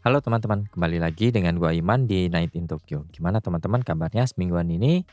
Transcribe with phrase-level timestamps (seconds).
[0.00, 3.04] Halo teman-teman, kembali lagi dengan gua Iman di Night in Tokyo.
[3.12, 5.04] Gimana teman-teman kabarnya semingguan ini?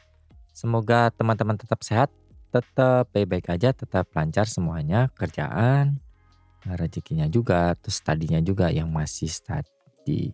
[0.55, 2.07] Semoga teman-teman tetap sehat,
[2.55, 5.99] tetap baik-baik aja, tetap lancar semuanya, kerjaan,
[6.63, 10.31] rezekinya juga, terus tadinya juga yang masih study.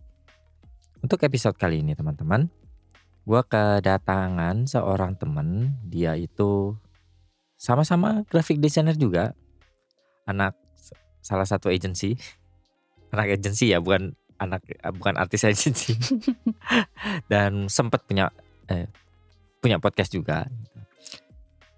[1.02, 2.46] Untuk episode kali ini teman-teman,
[3.26, 6.78] gua kedatangan seorang teman, dia itu
[7.58, 9.34] sama-sama graphic designer juga,
[10.30, 10.54] anak
[11.26, 12.22] salah satu agency,
[13.18, 15.96] anak agency ya, bukan anak eh, bukan artis agency
[17.32, 18.30] dan sempat punya
[18.68, 18.92] eh,
[19.64, 20.48] punya podcast juga.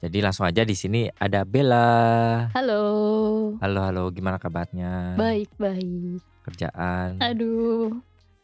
[0.06, 1.88] Jadi langsung aja di sini ada Bella.
[2.54, 2.84] Halo.
[3.58, 5.18] Halo halo, gimana kabarnya?
[5.18, 6.22] Baik baik.
[6.46, 7.18] Kerjaan.
[7.22, 8.02] Aduh,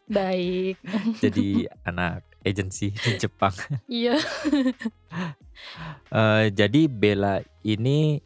[0.09, 0.81] baik.
[1.23, 3.53] Jadi anak agensi di Jepang.
[3.89, 4.17] Iya.
[6.09, 8.17] Eh, jadi Bella ini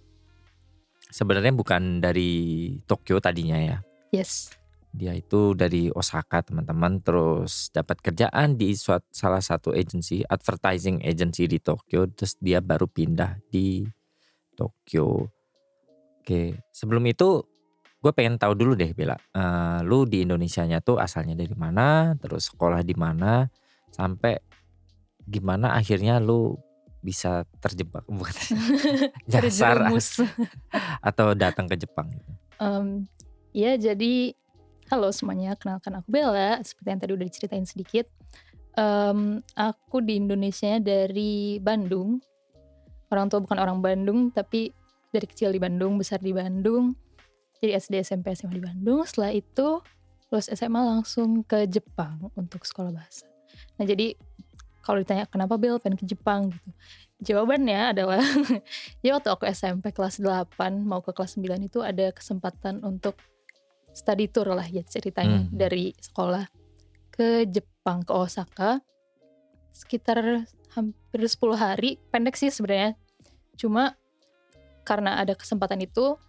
[1.12, 3.78] sebenarnya bukan dari Tokyo tadinya ya.
[4.16, 4.56] Yes.
[4.96, 11.52] Dia itu dari Osaka teman-teman terus dapat kerjaan di suat- salah satu agency advertising agency
[11.52, 13.84] di Tokyo terus dia baru pindah di
[14.56, 15.28] Tokyo.
[16.24, 17.44] Oke, sebelum itu
[18.00, 22.50] gue pengen tahu dulu deh Bella, eh, lu di Indonesianya tuh asalnya dari mana, terus
[22.50, 23.46] sekolah di mana,
[23.92, 24.40] sampai
[25.26, 26.56] gimana akhirnya lu
[27.04, 28.34] bisa terjebak bukan
[29.30, 29.92] nyasar
[31.04, 32.10] atau datang ke Jepang.
[32.58, 33.06] Em,
[33.54, 34.34] ya jadi
[34.86, 36.62] halo semuanya, kenalkan aku Bella.
[36.62, 38.06] Seperti yang tadi udah diceritain sedikit.
[38.78, 42.22] Em, aku di Indonesia dari Bandung.
[43.10, 44.70] Orang tua bukan orang Bandung, tapi
[45.10, 46.94] dari kecil di Bandung, besar di Bandung.
[47.58, 49.02] Jadi SD, SMP, SMA di Bandung.
[49.08, 49.82] Setelah itu
[50.30, 53.26] lulus SMA langsung ke Jepang untuk sekolah bahasa.
[53.80, 54.14] Nah jadi
[54.86, 56.70] kalau ditanya kenapa Bel pengen ke Jepang gitu.
[57.26, 58.22] Jawabannya adalah
[59.06, 63.16] ya waktu aku SMP kelas 8 mau ke kelas 9 itu ada kesempatan untuk
[63.96, 65.56] study tour lah ya ceritanya Hmm.
[65.56, 66.44] dari sekolah
[67.10, 68.84] ke Jepang ke Osaka.
[69.72, 70.44] Sekitar
[70.76, 73.00] hampir 10 hari pendek sih sebenarnya.
[73.56, 73.96] Cuma
[74.84, 76.20] karena ada kesempatan itu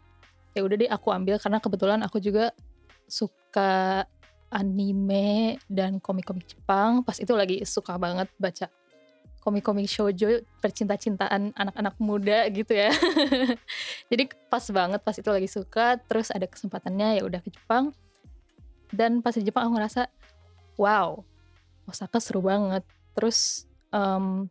[0.54, 2.54] ya udah deh aku ambil karena kebetulan aku juga
[3.10, 4.06] suka
[4.48, 7.02] anime dan komik-komik Jepang.
[7.02, 8.70] Pas itu lagi suka banget baca
[9.46, 12.90] komik-komik shoujo percinta-cintaan anak-anak muda gitu ya.
[14.10, 17.94] Jadi pas banget pas itu lagi suka terus ada kesempatannya ya udah ke Jepang.
[18.90, 20.10] Dan pas di Jepang aku ngerasa
[20.82, 21.22] wow
[21.86, 22.82] Osaka seru banget.
[23.14, 24.50] Terus em,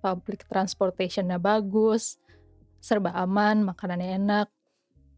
[0.00, 2.16] public transportationnya bagus
[2.80, 4.48] serba aman makanannya enak.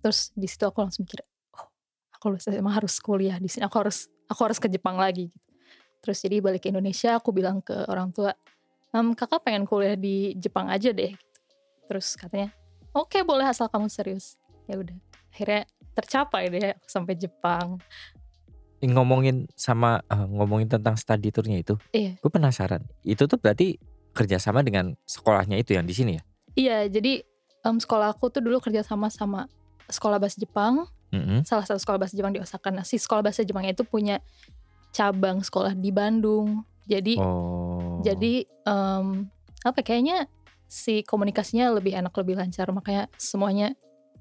[0.03, 1.23] Terus di situ aku langsung mikir
[1.55, 1.71] oh
[2.19, 3.63] aku lulus emang harus kuliah di sini.
[3.63, 5.31] Aku harus aku harus ke Jepang lagi.
[6.03, 8.35] Terus jadi balik ke Indonesia aku bilang ke orang tua
[8.91, 11.39] "Em, kakak pengen kuliah di Jepang aja deh gitu.
[11.87, 12.53] terus katanya
[12.91, 14.97] oke boleh asal kamu serius ya udah
[15.29, 17.81] akhirnya tercapai deh aku sampai Jepang
[18.79, 22.15] ngomongin sama eh, ngomongin tentang study tournya itu, Iya.
[22.15, 22.87] gue penasaran.
[23.03, 23.75] Itu tuh berarti
[24.15, 26.23] kerjasama dengan sekolahnya itu yang di sini ya?
[26.55, 27.23] iya jadi
[27.63, 29.11] em, sekolah aku tuh dulu kerja sama
[29.87, 31.47] sekolah bahasa Jepang Mm-mm.
[31.47, 34.19] salah satu sekolah bahasa Jepang di Osaka nah si sekolah bahasa Jepangnya itu punya
[34.91, 37.68] cabang sekolah di Bandung jadi Oh.
[38.05, 38.35] Jadi
[38.67, 39.27] em,
[39.65, 40.27] apa kayaknya
[40.69, 43.73] si komunikasinya lebih enak lebih lancar makanya semuanya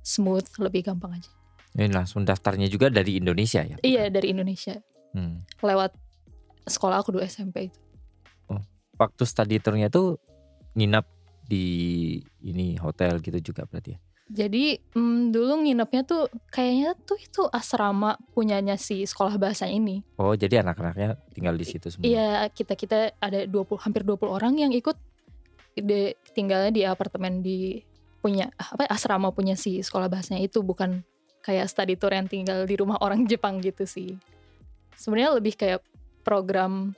[0.01, 1.31] smooth lebih gampang aja
[1.77, 3.77] ini langsung daftarnya juga dari Indonesia ya?
[3.83, 4.77] iya dari Indonesia
[5.15, 5.39] Hmm.
[5.63, 5.95] lewat
[6.67, 7.79] sekolah aku dulu SMP itu
[8.97, 10.17] Waktu study tournya tuh
[10.73, 11.05] nginap
[11.45, 13.99] di ini hotel gitu juga berarti ya?
[14.27, 20.03] Jadi em, dulu nginepnya tuh kayaknya tuh itu asrama punyanya si sekolah bahasa ini.
[20.19, 22.03] Oh jadi anak-anaknya tinggal di situ semua?
[22.03, 24.99] iya kita kita ada 20 hampir 20 orang yang ikut
[25.79, 27.79] de, tinggalnya di apartemen di
[28.19, 30.59] punya apa asrama punya si sekolah bahasanya itu.
[30.59, 31.07] Bukan
[31.39, 34.19] kayak study tour yang tinggal di rumah orang Jepang gitu sih.
[34.99, 35.79] Sebenarnya lebih kayak
[36.27, 36.91] program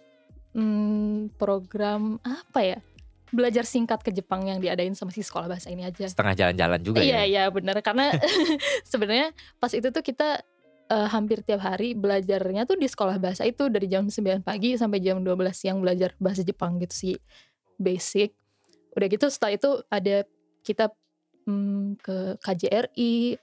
[0.57, 2.79] hmm, program apa ya
[3.29, 6.99] belajar singkat ke Jepang yang diadain sama si sekolah bahasa ini aja Setengah jalan-jalan juga
[6.99, 7.25] iya ya?
[7.25, 8.11] iya bener karena
[8.83, 10.41] sebenarnya pas itu tuh kita
[10.87, 14.99] eh, hampir tiap hari belajarnya tuh di sekolah bahasa itu dari jam 9 pagi sampai
[14.99, 17.15] jam 12 siang belajar bahasa Jepang gitu sih
[17.75, 18.33] basic
[18.91, 20.25] udah gitu setelah itu ada
[20.61, 20.89] kita
[21.45, 23.37] hmm, ke KJRI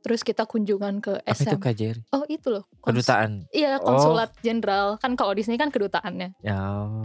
[0.00, 1.60] Terus kita kunjungan ke Apa itu SM.
[1.60, 2.00] KJRI?
[2.10, 2.64] Oh itu loh.
[2.80, 3.44] kons- Kedutaan.
[3.52, 6.56] Iya konsulat jenderal kan kalau di sini kan kedutaannya Ya.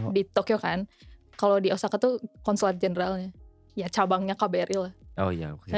[0.08, 0.88] di Tokyo kan.
[1.36, 3.30] Kalau di Osaka tuh konsulat jenderalnya.
[3.76, 4.92] Ya cabangnya KBRI lah.
[5.16, 5.68] Oh iya, oke.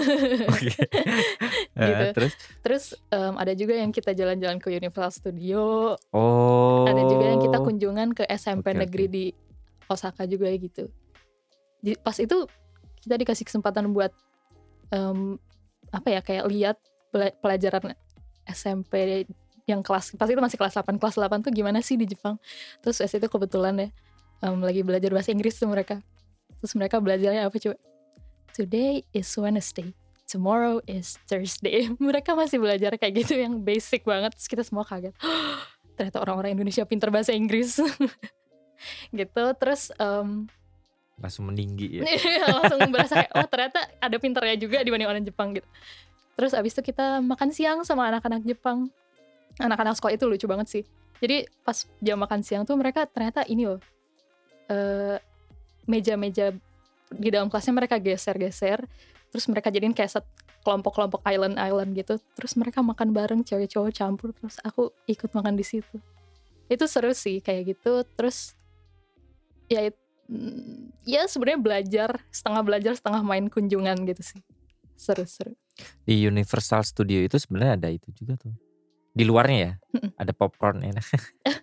[0.54, 0.74] Oke.
[1.78, 2.02] Gitu.
[2.02, 2.32] Eh, terus
[2.66, 5.94] Terus em, ada juga yang kita jalan-jalan ke Universal Studio.
[6.10, 6.82] oh.
[6.86, 9.14] Ada juga yang kita kunjungan ke SMP Oke, negeri oke.
[9.14, 9.24] di
[9.86, 10.90] Osaka juga gitu.
[11.78, 12.50] Di, pas itu
[12.98, 14.10] kita dikasih kesempatan buat
[14.90, 15.38] em,
[15.94, 16.76] apa ya kayak lihat
[17.14, 17.94] pela- pelajaran
[18.44, 19.24] SMP
[19.68, 22.40] yang kelas pas itu masih kelas 8 kelas 8 tuh gimana sih di Jepang
[22.80, 23.88] terus pas itu kebetulan ya
[24.42, 26.02] em, lagi belajar bahasa Inggris tuh mereka.
[26.58, 27.76] Terus mereka belajarnya apa coba?
[28.54, 29.94] Today is Wednesday.
[30.28, 31.88] Tomorrow is Thursday.
[31.96, 34.34] Mereka masih belajar kayak gitu yang basic banget.
[34.36, 35.14] Terus kita semua kaget.
[35.96, 37.80] Ternyata orang-orang Indonesia pinter bahasa Inggris.
[39.10, 39.42] Gitu.
[39.58, 40.46] Terus em,
[41.18, 42.06] langsung meninggi ya.
[42.62, 45.66] langsung berasa kayak oh ternyata ada pinternya juga dibanding orang Jepang gitu.
[46.38, 48.86] Terus abis itu kita makan siang sama anak-anak Jepang.
[49.58, 50.82] Anak-anak sekolah itu lucu banget sih.
[51.18, 53.82] Jadi pas jam makan siang tuh mereka ternyata ini loh
[54.68, 55.16] eh,
[55.88, 56.52] meja-meja
[57.08, 58.84] di dalam kelasnya mereka geser-geser
[59.28, 60.26] terus mereka jadiin kayak set
[60.68, 65.64] kelompok-kelompok island-island gitu terus mereka makan bareng cewek cowok campur terus aku ikut makan di
[65.64, 65.96] situ.
[66.68, 68.04] Itu seru sih kayak gitu.
[68.18, 68.52] Terus
[69.72, 69.88] ya
[70.28, 74.40] mm, ya sebenarnya belajar setengah belajar setengah main kunjungan gitu sih.
[74.98, 75.54] Seru-seru
[76.02, 78.52] Di Universal Studio itu sebenarnya ada itu juga tuh.
[79.14, 79.72] Di luarnya ya,
[80.20, 81.06] ada popcorn enak.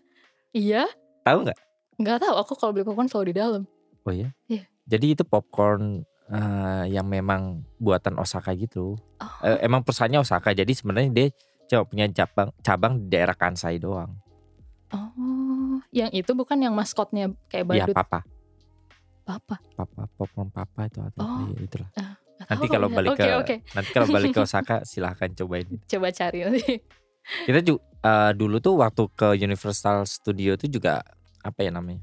[0.56, 0.88] iya.
[1.28, 1.60] Tahu nggak?
[1.96, 3.64] Nggak tahu aku kalau beli popcorn selalu di dalam
[4.02, 4.30] Oh iya.
[4.46, 4.70] Iya.
[4.86, 8.94] Jadi itu popcorn eh, yang memang buatan Osaka gitu.
[8.96, 10.52] oh, Eh, emang perusahaannya Osaka.
[10.52, 11.28] Jadi sebenarnya dia
[11.66, 14.14] cuma punya cabang cabang di daerah Kansai doang.
[14.92, 18.20] oh yang itu bukan yang maskotnya kayak Iya, badut papa.
[19.26, 21.50] apa Papa, popcorn papa itu atau Oh.
[21.50, 21.90] iya, itulah.
[21.90, 22.14] Nggak
[22.46, 22.94] Nanti kalau ya.
[22.94, 25.66] balik oke ke oke nanti kalau balik ke Osaka silahkan cobain.
[25.84, 26.78] coba cari nanti
[27.42, 27.82] Kita juga
[28.32, 31.02] dulu tuh waktu ke Universal Studio itu juga
[31.46, 32.02] apa ya namanya?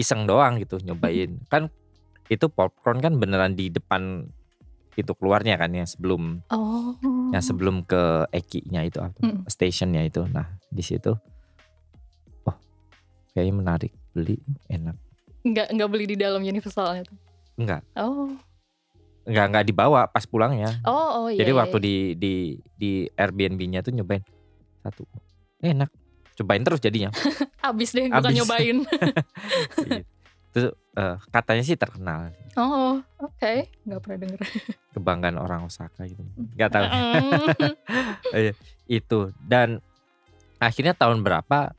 [0.00, 1.36] Iseng doang gitu nyobain.
[1.52, 1.68] Kan
[2.32, 4.24] itu popcorn kan beneran di depan
[4.90, 6.96] pintu keluarnya kan ya sebelum oh
[7.30, 9.20] yang sebelum ke Eki-nya itu apa?
[9.20, 9.44] Mm.
[9.46, 10.24] Stationnya itu.
[10.32, 11.12] Nah, di situ
[12.48, 12.56] oh
[13.36, 14.96] kayaknya menarik beli enak.
[15.40, 17.16] nggak nggak beli di dalam universalnya tuh
[17.60, 18.32] Enggak, oh
[19.28, 20.80] enggak enggak dibawa pas pulangnya.
[20.88, 21.84] oh oh iya Jadi iya, waktu iya.
[21.84, 22.34] di di
[22.76, 24.24] di Airbnb-nya tuh nyobain
[24.80, 25.04] satu.
[25.60, 25.92] Enak.
[26.34, 27.10] Cobain terus jadinya.
[27.70, 28.36] abis deh bukan Abis.
[28.36, 28.76] nyobain.
[30.50, 30.60] Itu
[30.92, 33.52] eh, katanya sih terkenal oh oke
[33.86, 34.40] nggak pernah denger
[34.94, 36.22] kebanggaan orang Osaka gitu.
[36.54, 38.50] Gak tahu Mm.
[38.86, 39.78] itu dan
[40.58, 41.70] akhirnya tahun berapa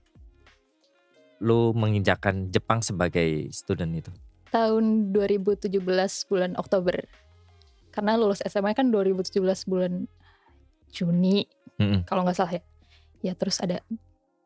[1.39, 4.11] lu menginjakan Jepang sebagai student itu?
[4.47, 5.71] tahun 2017
[6.27, 7.07] bulan Oktober
[7.89, 10.07] karena lulus SMA kan 2017 bulan
[10.87, 12.03] Juni Mm-mm.
[12.03, 12.63] kalau nggak salah ya
[13.21, 13.79] ya terus ada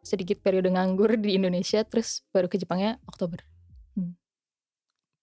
[0.05, 3.41] sedikit periode nganggur di Indonesia terus baru ke Jepangnya Oktober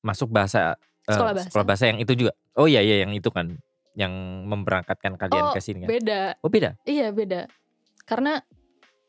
[0.02, 0.75] Masuk bahasa
[1.06, 1.49] eh, Sekolah bahasa.
[1.49, 2.32] sekolah bahasa yang itu juga.
[2.52, 3.55] Oh iya iya yang itu kan
[3.94, 4.11] yang
[4.44, 5.88] memberangkatkan kalian Oh, ke sini kan.
[5.90, 6.75] beda Oh beda.
[6.82, 7.44] iya beda
[8.02, 8.40] karena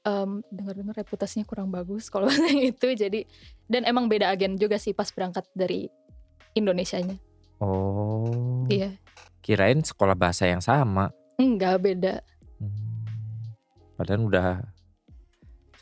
[0.02, 3.24] em, dengar-dengar reputasinya kurang bagus kalau bahasa yang itu jadi
[3.66, 5.88] dan emang beda agen juga sih pas berangkat dari
[6.54, 7.16] Indonesianya
[7.58, 8.68] Oh.
[8.68, 8.92] iya
[9.40, 11.10] Kirain sekolah bahasa yang sama.
[11.36, 12.14] enggak beda
[12.54, 12.70] Hmm.
[13.96, 14.48] Padahal udah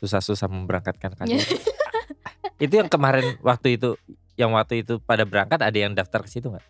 [0.02, 1.38] susah-susah memberangkatkan kalian.
[2.64, 3.94] itu yang kemarin waktu itu
[4.34, 6.66] yang waktu itu pada berangkat ada yang daftar ke situ nggak?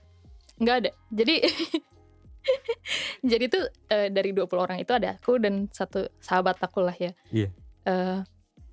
[0.60, 1.34] nggak ada jadi
[3.30, 7.12] jadi tuh eh, dari 20 orang itu ada aku dan satu sahabat aku lah ya
[7.30, 7.48] Iya.
[7.86, 8.18] Eh,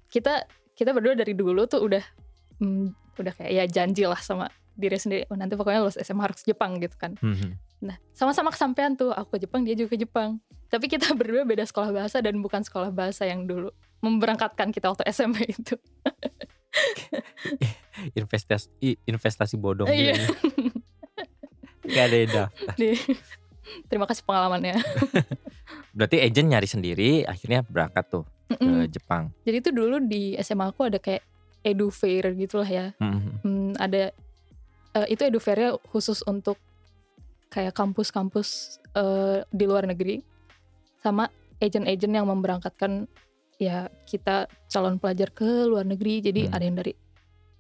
[0.10, 2.04] kita kita berdua dari dulu tuh udah
[2.62, 6.40] hmm, udah kayak ya janji lah sama diri sendiri oh, nanti pokoknya lulus SMA harus
[6.42, 7.58] ke Jepang gitu kan Hmm.
[7.80, 11.68] nah sama-sama kesampaian tuh aku ke Jepang dia juga ke Jepang tapi kita berdua beda
[11.68, 13.70] sekolah bahasa dan bukan sekolah bahasa yang dulu
[14.00, 15.76] memberangkatkan kita waktu SMA itu
[18.16, 18.70] investasi
[19.04, 20.16] investasi bodong Iya.
[20.16, 20.34] gitu.
[21.86, 22.76] Gak ada daftar.
[23.86, 24.78] Terima kasih pengalamannya
[25.98, 28.90] Berarti agent nyari sendiri akhirnya berangkat tuh ke Mm-mm.
[28.90, 29.30] Jepang.
[29.40, 31.22] jadi tuh dulu di SMA aku ada kayak
[31.62, 33.38] edu fair gitulah ya Hmm.
[33.42, 34.10] Hmm, ada
[34.92, 36.58] eh, itu edu fair-nya khusus untuk
[37.48, 38.50] kayak kampus-kampus
[38.92, 40.26] eh, di luar negeri
[40.98, 41.30] sama
[41.60, 43.06] agent-agent yang memberangkatkan
[43.60, 46.56] ya kita calon pelajar ke luar negeri jadi Hmm.
[46.56, 46.94] ada yang dari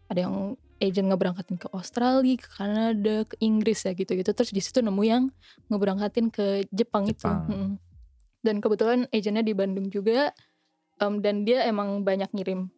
[0.07, 0.35] ada yang
[0.79, 5.23] agent ngeberangkatin ke Australia, ke Kanada, ke Inggris ya gitu-gitu terus di situ nemu yang
[5.67, 7.45] ngeberangkatin ke Jepang, itu Jepang.
[7.45, 7.71] Mm-mm.
[8.39, 10.31] dan kebetulan agentnya di Bandung juga
[10.97, 12.71] em, dan dia emang banyak ngirim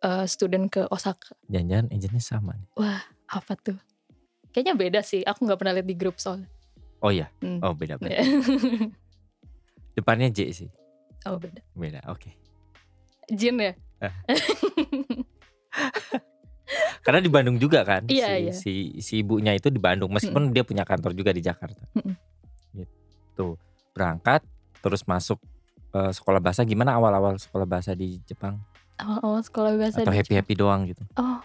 [0.00, 2.70] eh, student ke Osaka Jangan-jangan agentnya sama nih.
[3.26, 3.74] apa tuh?
[4.54, 5.20] Kayaknya beda sih.
[5.20, 6.46] Aku nggak pernah lihat di grup soalnya.
[7.02, 7.26] Oh iya.
[7.42, 7.58] Hmm.
[7.60, 8.08] Oh beda beda.
[8.08, 8.24] Ya.
[9.92, 10.70] Depannya J sih.
[11.26, 11.60] Oh beda.
[11.74, 12.00] Beda.
[12.06, 12.32] Oke.
[13.28, 13.74] Jin ya?
[14.00, 14.12] Eh.
[17.06, 18.02] Karena di Bandung juga kan.
[18.10, 18.52] Iya, si, iya.
[18.54, 21.78] si si ibunya itu di Bandung meskipun dia punya kantor juga di Jakarta.
[21.94, 22.14] Mm-mm.
[22.74, 23.54] Gitu.
[23.94, 24.42] Berangkat
[24.82, 25.38] terus masuk
[25.94, 28.58] eh, sekolah bahasa gimana awal-awal sekolah bahasa di Jepang
[28.96, 31.04] Awal-awal sekolah bahasa atau happy-happy doang gitu.
[31.20, 31.36] Oh,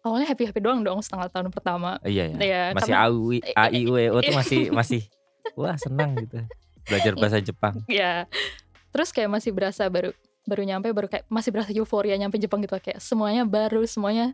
[0.00, 2.00] awalnya happy happy doang dong setengah tahun pertama.
[2.00, 2.36] Eh, Iya ya.
[2.40, 5.00] Iya, masih karena- AUI, A I U E O tuh masih masih
[5.60, 6.40] wah senang gitu.
[6.88, 7.76] Belajar bahasa Jepang.
[7.84, 8.24] Ya,
[8.96, 10.16] terus kayak masih berasa baru
[10.48, 14.32] baru nyampe baru kayak masih berasa euforia nyampe Jepang gitu kayak semuanya baru semuanya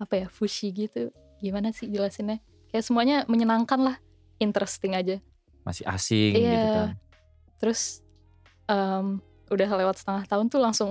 [0.00, 1.12] apa ya fushi gitu.
[1.44, 2.40] Gimana sih jelasinnya?
[2.72, 3.96] Kayak semuanya menyenangkan lah,
[4.40, 5.20] interesting aja.
[5.60, 6.48] Masih asing Iya.
[6.48, 6.88] gitu kan.
[7.60, 7.80] Terus
[8.64, 9.20] em,
[9.52, 10.90] udah lewat setengah tahun tuh langsung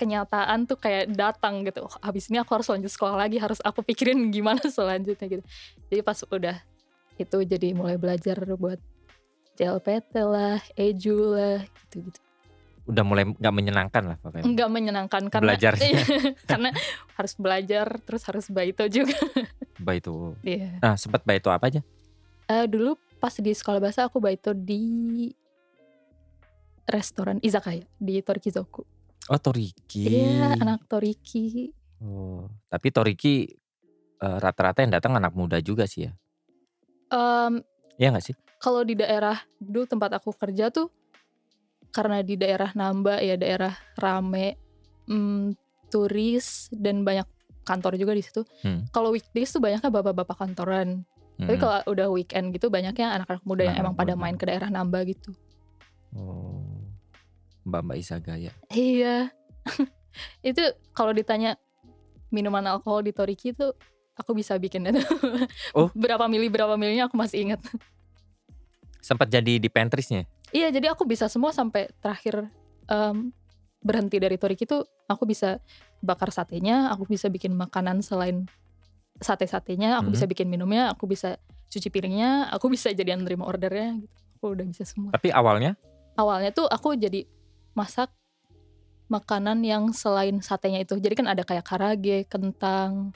[0.00, 1.84] kenyataan tuh kayak datang gitu.
[1.84, 5.44] Oh, abis ini aku harus lanjut sekolah lagi, harus aku pikirin gimana selanjutnya gitu.
[5.92, 6.56] Jadi pas udah
[7.20, 8.80] itu jadi mulai belajar buat
[9.60, 12.16] JLPT lah, EJU lah, gitu-gitu.
[12.88, 14.44] Udah mulai nggak menyenangkan lah pokoknya.
[14.48, 15.90] Enggak menyenangkan karena Belajarnya.
[16.50, 16.70] karena
[17.20, 19.20] harus belajar terus harus baito juga.
[19.84, 20.36] Baito.
[20.44, 20.76] Iya.
[20.80, 21.80] Nah, sempat baito apa aja?
[22.48, 25.28] Eh, dulu pas di sekolah bahasa aku baito di
[26.84, 28.84] restoran izakaya di Torikizoku.
[29.28, 30.04] Oh, Toriki.
[30.04, 31.72] Iya, anak Toriki.
[32.00, 33.48] Oh, tapi Toriki
[34.20, 36.12] eh, rata-rata yang datang anak muda juga sih ya.
[37.12, 37.64] Em,
[38.00, 38.36] Iya nggak sih?
[38.60, 40.92] Kalau di daerah dulu tempat aku kerja tuh
[41.90, 44.54] karena di daerah Namba ya daerah rame
[45.08, 45.56] mm,
[45.90, 47.26] turis dan banyak
[47.66, 48.46] kantor juga di situ.
[48.62, 48.86] Hmm.
[48.94, 51.02] Kalau weekdays tuh banyaknya bapak-bapak kantoran.
[51.40, 51.62] Tapi Mm-mm.
[51.62, 55.00] kalau udah weekend gitu banyaknya anak-anak muda yang Anak-anak emang pada main ke daerah Namba
[55.08, 55.32] gitu.
[56.12, 56.84] Oh,
[57.64, 58.52] Mbak Mbak Isagaya.
[58.68, 59.32] Iya.
[60.50, 60.62] itu
[60.92, 61.56] kalau ditanya
[62.28, 63.72] minuman alkohol di Toriki itu
[64.20, 65.00] aku bisa bikin itu.
[65.72, 65.88] Oh.
[65.96, 67.60] berapa mili berapa milinya aku masih ingat.
[69.00, 70.24] Sempat jadi di pentrisnya.
[70.50, 72.48] Iya, jadi aku bisa semua sampai terakhir
[72.90, 73.30] em,
[73.80, 75.58] berhenti dari Toriki itu aku bisa
[76.00, 78.44] bakar satenya, aku bisa bikin makanan selain
[79.20, 80.14] sate-satenya, aku Mhm.
[80.16, 81.36] bisa bikin minumnya, aku bisa
[81.70, 84.16] cuci piringnya, aku bisa jadi yang nerima ordernya gitu.
[84.40, 85.12] Aku udah bisa semua.
[85.12, 85.76] Tapi awalnya
[86.18, 87.24] Awalnya tuh aku jadi
[87.72, 88.10] masak
[89.08, 90.98] makanan yang selain satenya itu.
[91.00, 93.14] Jadi kan ada kayak karage, kentang,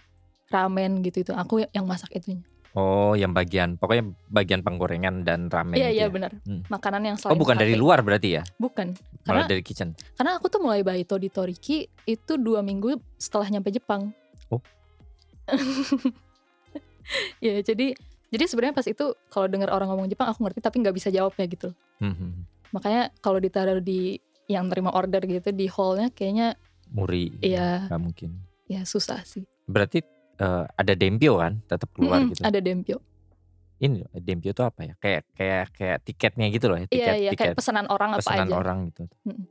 [0.49, 1.33] ramen gitu itu.
[1.35, 2.43] Aku yang masak itunya.
[2.75, 6.11] Oh yang bagian pokoknya bagian penggorengan dan ramen Iya gitu iya ya.
[6.11, 6.31] benar.
[6.43, 6.63] Hmm.
[6.67, 8.43] Makanan yang Oh, selain bukan dari luar berarti ya?
[8.59, 8.95] Bukan.
[8.95, 9.95] Malah Karena dari kitchen.
[10.15, 14.11] Karena aku tuh mulai baito di Toriki itu dua minggu setelah nyampe Jepang.
[14.51, 14.59] Oh.
[17.45, 17.93] ya jadi
[18.33, 21.47] jadi sebenarnya pas itu kalau dengar orang ngomong Jepang aku ngerti tapi nggak bisa jawabnya
[21.47, 21.71] gitu.
[22.03, 22.33] Hmm, hmm.
[22.75, 24.19] Makanya kalau ditaruh di
[24.51, 26.59] yang terima order gitu di hallnya kayaknya
[26.91, 27.31] Muri.
[27.39, 27.87] Iya.
[27.91, 28.31] Nggak mungkin.
[28.65, 29.45] ya susah sih.
[29.69, 30.01] Berarti
[30.37, 31.61] eh, ada dempio kan?
[31.65, 32.43] Tetap keluar Mm-mm, gitu.
[32.43, 32.99] Ada dempio.
[33.75, 34.95] Ini dempio itu apa ya?
[34.97, 36.87] Kayak kayak kayak tiketnya gitu loh ya.
[36.87, 38.57] Tiket, Iya iya tiket kayak pesanan orang apa pesanan aja.
[38.57, 39.03] orang gitu.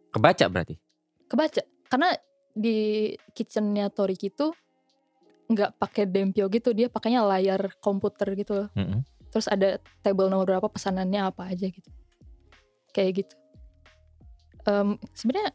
[0.10, 0.76] Kebaca berarti.
[1.28, 1.62] Kebaca.
[1.88, 2.10] Karena
[2.54, 2.78] di
[3.34, 4.54] kitchennya Toriki itu
[5.44, 8.70] nggak pakai dempio gitu dia pakainya layar komputer gitu loh.
[8.74, 9.04] Mm-mm.
[9.28, 11.90] terus ada table nomor berapa pesanannya apa aja gitu
[12.90, 13.36] kayak gitu
[14.64, 15.52] Em, sebenarnya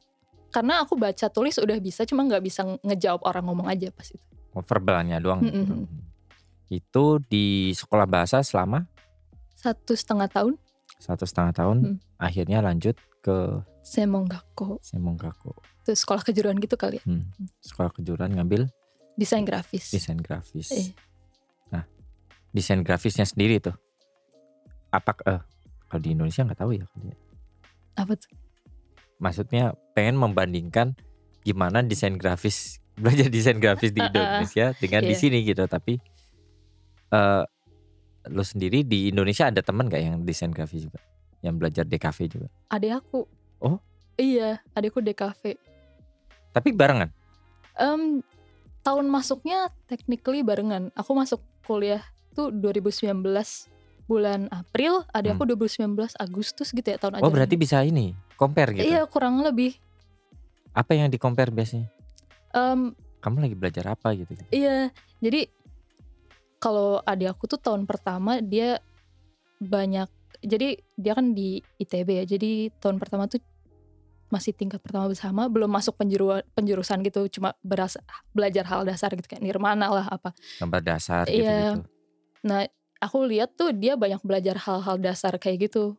[0.50, 4.20] karena aku baca tulis udah bisa cuma nggak bisa ngejawab orang ngomong aja pas itu
[4.54, 5.40] verbalnya doang.
[5.42, 5.74] gitu.
[5.74, 5.86] Mm-mm.
[6.68, 8.84] Itu di sekolah bahasa selama
[9.54, 10.54] satu setengah tahun
[10.98, 11.76] satu setengah tahun.
[11.84, 11.96] Mm.
[12.18, 15.52] Akhirnya lanjut ke Semongako Semonggaku.
[15.82, 17.24] itu sekolah kejuruan gitu kali ya Hmm.
[17.60, 18.68] Sekolah kejuruan ngambil
[19.16, 20.68] desain grafis desain grafis.
[20.70, 20.92] Iya.
[21.72, 21.84] Nah,
[22.52, 23.74] desain grafisnya sendiri tuh.
[24.88, 25.40] Apa eh
[25.88, 26.84] kalau di Indonesia nggak tahu ya.
[27.00, 27.16] ya.
[27.96, 28.30] apa tuh
[29.18, 30.94] Maksudnya pengen membandingkan
[31.42, 34.02] gimana desain grafis belajar desain grafis di.
[34.04, 35.20] Indonesia dengan di Iya.
[35.20, 35.64] sini gitu.
[35.64, 35.96] Tapi
[37.08, 37.44] eh
[38.28, 41.00] lo sendiri di Indonesia ada teman nggak yang desain grafis juga,
[41.40, 42.48] yang belajar DKV juga?
[42.68, 43.24] adik aku
[43.58, 43.80] Oh?
[44.14, 45.56] iya adikku DKV
[46.50, 47.08] Tapi barengan.
[47.74, 48.20] Em,
[48.80, 50.90] tahun masuknya technically barengan.
[50.92, 52.02] Aku masuk kuliah
[52.32, 53.22] tuh 2019
[54.04, 57.20] bulan April, adik aku 2019 Agustus gitu ya tahun Hmm.
[57.20, 57.36] Oh ajaran.
[57.38, 58.84] berarti bisa ini compare gitu.
[58.84, 59.76] Iya kurang lebih.
[60.70, 61.88] Apa yang di compare biasanya?
[62.54, 64.32] Em, Kamu lagi belajar apa gitu?
[64.32, 64.44] gitu.
[64.54, 65.50] iya, jadi
[66.58, 68.78] kalau adik aku tuh tahun pertama dia
[69.58, 70.06] banyak.
[70.38, 72.24] Jadi dia kan di ITB ya.
[72.26, 73.42] Jadi tahun pertama tuh
[74.28, 77.98] masih tingkat pertama bersama, belum masuk penjuru penjurusan gitu, cuma berasa
[78.36, 80.36] belajar hal dasar gitu kayak nirmana lah apa.
[80.60, 81.74] Gambar dasar Iya.
[81.74, 81.80] gitu-gitu.
[82.44, 82.68] Nah,
[83.00, 85.96] aku lihat tuh dia banyak belajar hal-hal dasar kayak gitu.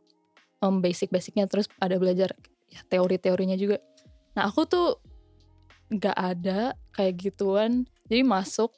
[0.62, 2.36] Om basic-basicnya terus ada belajar
[2.70, 3.82] ya, teori-teorinya juga.
[4.38, 5.02] Nah, aku tuh
[5.90, 7.86] nggak ada kayak gituan.
[8.10, 8.74] Jadi masuk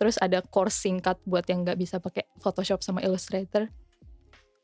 [0.00, 3.68] terus ada course singkat buat yang nggak bisa pakai Photoshop sama Illustrator.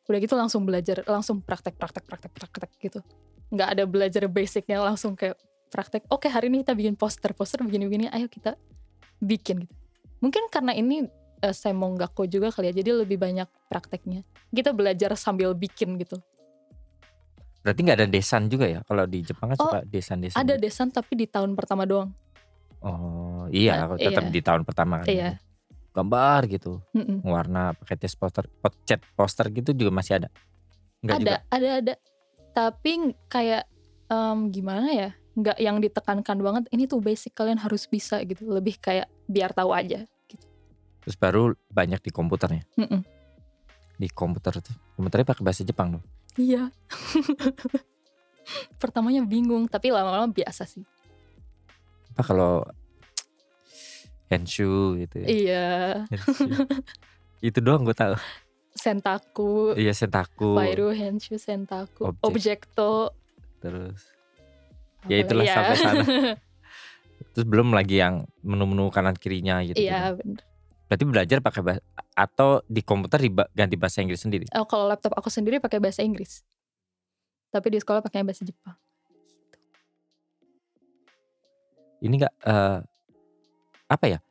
[0.09, 3.05] udah gitu langsung belajar langsung praktek praktek praktek praktek gitu
[3.53, 5.37] nggak ada belajar basicnya langsung kayak
[5.69, 8.57] praktek oke hari ini kita bikin poster poster begini begini ayo kita
[9.21, 9.75] bikin gitu
[10.25, 11.07] mungkin karena ini
[11.45, 16.21] uh, semonggako juga kali ya jadi lebih banyak prakteknya kita belajar sambil bikin gitu
[17.69, 18.81] Berarti nggak ada desain juga ya?
[18.81, 20.41] Kalau di Jepang kan Oh, suka desain-desain.
[20.41, 20.65] ada gitu.
[20.65, 22.17] desain tapi di tahun pertama doang
[22.81, 24.33] Oh iya, aku tetap iya.
[24.33, 25.07] di tahun pertama kan.
[25.11, 25.37] Iya.
[25.93, 27.27] Gambar gitu, Mm-mm.
[27.27, 28.47] warna pakai tes poster,
[28.87, 30.29] cat poster gitu juga masih ada.
[31.03, 31.39] Enggak ada juga.
[31.51, 31.95] ada ada
[32.55, 32.93] tapi
[33.27, 33.67] kayak
[34.07, 38.79] em, gimana ya nggak yang ditekankan banget ini tuh basic kalian harus bisa gitu lebih
[38.79, 40.47] kayak biar tahu aja gitu
[41.03, 42.63] Terus baru banyak di komputernya.
[42.79, 43.03] Mm-mm.
[43.95, 44.75] Di komputer tuh.
[44.95, 46.05] Komputernya pakai bahasa Jepang loh.
[46.39, 46.71] Iya
[48.81, 50.87] pertamanya bingung tapi lama-lama biasa sih
[52.15, 52.65] Apa kalau
[54.29, 55.29] Henshu gitu ya.
[55.29, 55.69] iya.
[57.41, 58.13] Itu doang gue tahu.
[58.77, 60.53] Sentaku Iya Sentaku.
[60.53, 62.21] Fairu Henshu Sentaku Objek.
[62.69, 63.17] Objekto
[63.65, 64.05] Terus
[65.09, 66.05] Ya, itulah lagi sampai sana.
[67.33, 69.79] terus belum lagi yang menu-menu kanan kirinya gitu.
[69.79, 70.43] iya bener
[70.89, 71.83] Berarti belajar pakai bahasa
[72.17, 73.21] atau di komputer
[73.53, 74.49] ganti bahasa Inggris sendiri.
[74.57, 76.43] Oh, kalau laptop aku sendiri pakai bahasa Inggris
[77.49, 78.77] tapi di sekolah pakai bahasa Jepang
[81.99, 82.79] Ini enggak eh,
[83.91, 84.23] apa ya?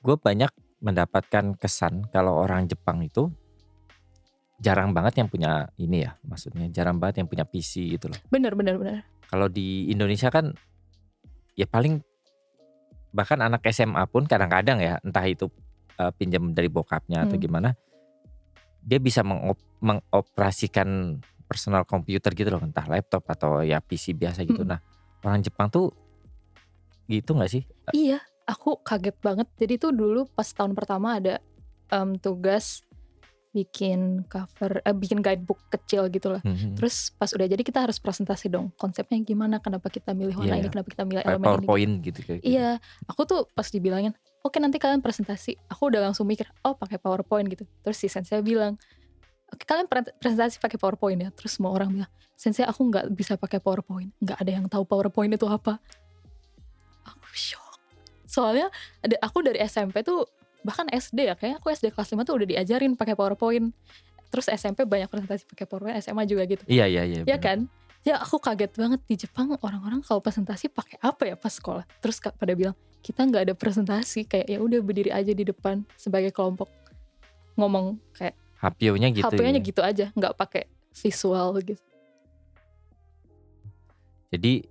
[0.00, 0.48] Gue banyak
[0.80, 3.28] mendapatkan kesan kalau orang Jepang itu
[4.64, 8.16] jarang banget yang punya ini ya, maksudnya jarang banget yang punya PC gitu loh.
[8.32, 10.56] bener bener bener Kalau di Indonesia kan
[11.52, 12.00] ya paling
[13.10, 15.50] bahkan anak SMA pun kadang-kadang ya entah itu
[15.98, 17.44] eh, pinjam dari bokapnya atau Hmm.
[17.44, 17.70] gimana
[18.80, 24.62] dia bisa mengop- mengoperasikan personal komputer gitu loh entah laptop atau ya PC biasa gitu.
[24.62, 24.70] Mm-mm.
[24.72, 24.80] Nah
[25.20, 25.92] orang Jepang tuh
[27.10, 27.62] gitu nggak sih?
[27.90, 29.50] Iya, aku kaget banget.
[29.58, 31.42] Jadi tuh dulu pas tahun pertama ada
[31.90, 32.86] em, tugas
[33.50, 36.42] bikin cover, eh, bikin guidebook kecil gitu lah.
[36.46, 36.78] Mhm.
[36.78, 38.70] Terus pas udah jadi kita harus presentasi dong.
[38.78, 39.58] Konsepnya gimana?
[39.58, 40.66] Kenapa kita milih warna Iya, ini?
[40.66, 40.72] iya.
[40.72, 41.46] Kenapa kita milih elemen ini?
[41.50, 42.50] PowerPoint gitu kayak gitu.
[42.54, 42.70] Iya,
[43.10, 44.14] aku tuh pas dibilangin,
[44.46, 45.58] oke nanti kalian presentasi.
[45.66, 47.66] Aku udah langsung mikir, oh pakai PowerPoint gitu.
[47.82, 48.78] Terus si sensei bilang,
[49.50, 51.30] oke kalian pre- presentasi pakai PowerPoint ya.
[51.34, 54.14] Terus semua orang bilang, sensei aku nggak bisa pakai PowerPoint.
[54.22, 55.82] Nggak ada yang tahu PowerPoint itu apa.
[57.02, 57.82] Aku shock.
[58.30, 58.70] Soalnya
[59.02, 60.22] ada aku dari SMP tuh
[60.62, 63.72] bahkan SD ya, kayaknya aku SD kelas 5 tuh udah diajarin pakai PowerPoint.
[64.30, 66.62] Terus SMP banyak presentasi pakai PowerPoint, SMA juga gitu.
[66.70, 67.22] Iya iya iya.
[67.26, 67.42] Ya benar.
[67.42, 67.58] kan?
[68.00, 71.84] Ya aku kaget banget di Jepang orang-orang kalau presentasi pakai apa ya pas sekolah.
[72.00, 72.72] Terus pada bilang
[73.04, 76.68] kita nggak ada presentasi kayak ya udah berdiri aja di depan sebagai kelompok
[77.60, 79.28] ngomong kayak HP-nya gitu.
[79.28, 79.64] HP-nya ya.
[79.64, 80.64] gitu aja nggak pakai
[80.96, 81.82] visual gitu.
[84.30, 84.64] Jadi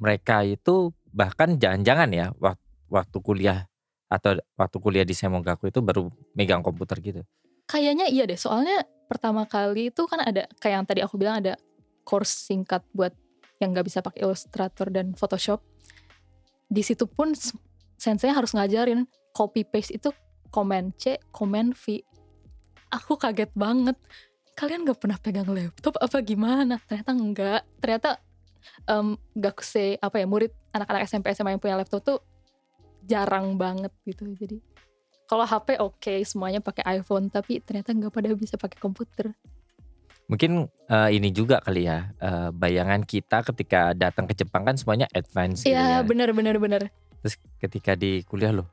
[0.00, 3.68] mereka itu bahkan jangan-jangan ya wak- waktu kuliah
[4.12, 7.24] atau waktu kuliah di Semogaku itu baru megang komputer gitu.
[7.64, 11.56] Kayaknya iya deh soalnya pertama kali itu kan ada kayak yang tadi aku bilang ada
[12.04, 13.16] course singkat buat
[13.56, 15.64] yang nggak bisa pakai Illustrator dan Photoshop.
[16.68, 17.32] Di situ pun
[17.96, 20.12] sensei harus ngajarin copy paste itu
[20.52, 22.04] command C, command V.
[22.92, 23.96] Aku kaget banget.
[24.52, 26.76] Kalian nggak pernah pegang laptop apa gimana?
[26.84, 27.62] Ternyata enggak.
[27.80, 28.20] Ternyata
[28.86, 32.18] em gakuse apa ya murid anak-anak SMP SMA yang punya laptop tuh
[33.04, 34.26] jarang banget gitu.
[34.34, 34.62] Jadi
[35.26, 39.32] kalau HP oke semuanya pakai iPhone tapi ternyata nggak pada bisa pakai komputer.
[40.30, 45.08] Mungkin eh, ini juga kali ya eh, bayangan kita ketika datang ke Jepang kan semuanya
[45.12, 46.06] advance gitu Iya ya.
[46.06, 46.82] bener bener bener.
[47.22, 48.66] Terus ketika di kuliah loh,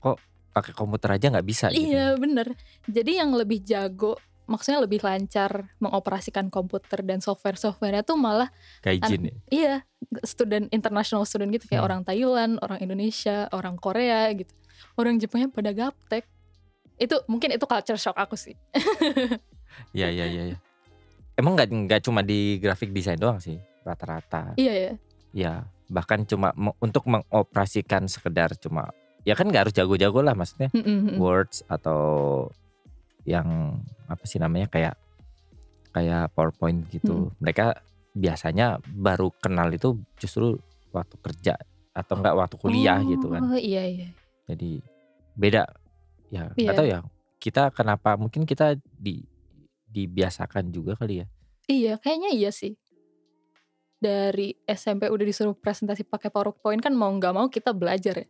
[0.00, 0.20] kok
[0.52, 1.92] pakai komputer aja nggak bisa gitu.
[1.92, 2.54] Iya bener.
[2.88, 8.48] Jadi yang lebih jago maksudnya lebih lancar mengoperasikan komputer dan software-softwarenya tuh malah
[8.80, 9.34] Gaijin ya.
[9.50, 9.74] iya
[10.22, 11.88] student international student gitu kayak Hmm.
[11.88, 14.54] orang Thailand, orang Indonesia, orang Korea gitu.
[14.94, 16.24] Orang Jepangnya pada gaptek.
[16.96, 18.54] Itu mungkin itu culture shock aku sih.
[19.92, 20.42] Iya iya iya.
[20.54, 20.58] iya.
[21.36, 24.56] Emang nggak nggak cuma di grafik desain doang sih rata-rata.
[24.56, 24.92] iya ya.
[25.30, 25.52] Ya
[25.86, 28.88] bahkan cuma untuk mengoperasikan sekedar cuma
[29.22, 31.14] ya kan nggak harus jago-jago lah maksudnya Mm-mm.
[31.16, 32.48] words atau
[33.26, 34.94] yang apa sih namanya kayak
[35.90, 37.34] kayak PowerPoint gitu.
[37.42, 37.74] Mereka
[38.14, 40.56] biasanya baru kenal itu justru
[40.94, 41.58] waktu kerja
[41.92, 43.42] atau enggak waktu kuliah gitu kan.
[43.44, 44.08] Oh iya iya.
[44.46, 44.78] Jadi
[45.34, 45.66] beda
[46.30, 46.72] ya nggak Iya.
[46.72, 46.98] tahu ya.
[47.36, 49.20] Kita kenapa mungkin kita di
[49.86, 51.26] dibiasakan juga kali ya.
[51.66, 52.76] Iya, kayaknya iya sih.
[53.96, 58.28] Dari SMP udah disuruh presentasi pakai PowerPoint kan mau nggak mau kita belajar ya.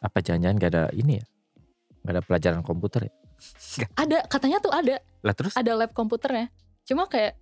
[0.00, 1.24] Apa jangan-jangan gak ada ini ya?
[2.02, 3.12] Gak ada pelajaran komputer ya?
[3.96, 6.48] Ada, katanya tuh ada, Lah terus ada lab komputernya.
[6.84, 7.38] Cuma kayak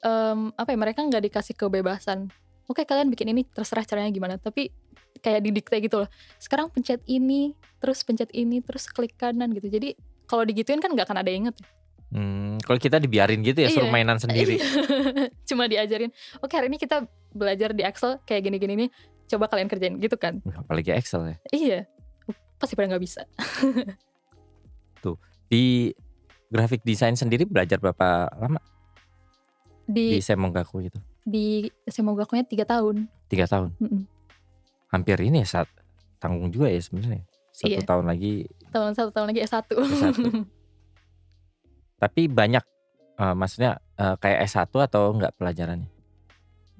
[0.00, 2.28] em, apa ya mereka nggak dikasih kebebasan.
[2.66, 4.36] Oke kalian bikin ini terserah caranya gimana.
[4.36, 4.70] Tapi
[5.18, 6.08] kayak didikte gitu loh.
[6.36, 9.66] Sekarang pencet ini, terus pencet ini, terus klik kanan gitu.
[9.66, 11.56] Jadi kalau digituin kan nggak akan ada yang inget.
[11.58, 11.66] ya.
[12.10, 13.94] Hmm, kalau kita dibiarin gitu ya suruh Iya.
[13.94, 14.58] mainan sendiri.
[15.48, 16.10] Cuma diajarin,
[16.42, 18.88] oke hari ini kita belajar di Excel kayak gini-gini nih,
[19.30, 20.42] coba kalian kerjain gitu kan.
[20.42, 21.36] Apalagi Excel ya.
[21.50, 21.78] Iya,
[22.58, 23.22] pasti pada nggak bisa.
[25.50, 25.90] Di
[26.48, 28.62] graphic design sendiri belajar berapa lama
[29.90, 30.98] di Di Semogaku itu?
[31.20, 33.06] di semoga tiga tahun.
[33.30, 33.70] Tiga tahun.
[33.78, 34.02] Mm-mm.
[34.90, 35.68] Hampir ini ya saat
[36.18, 37.22] tanggung juga ya sebenarnya.
[37.54, 37.86] Satu Iya.
[37.86, 38.48] tahun lagi.
[38.72, 39.62] Tahun satu tahun lagi S1.
[39.68, 40.16] S1.
[42.02, 42.64] Tapi banyak
[43.20, 45.86] eh, maksudnya eh, kayak S1 atau enggak pelajarannya?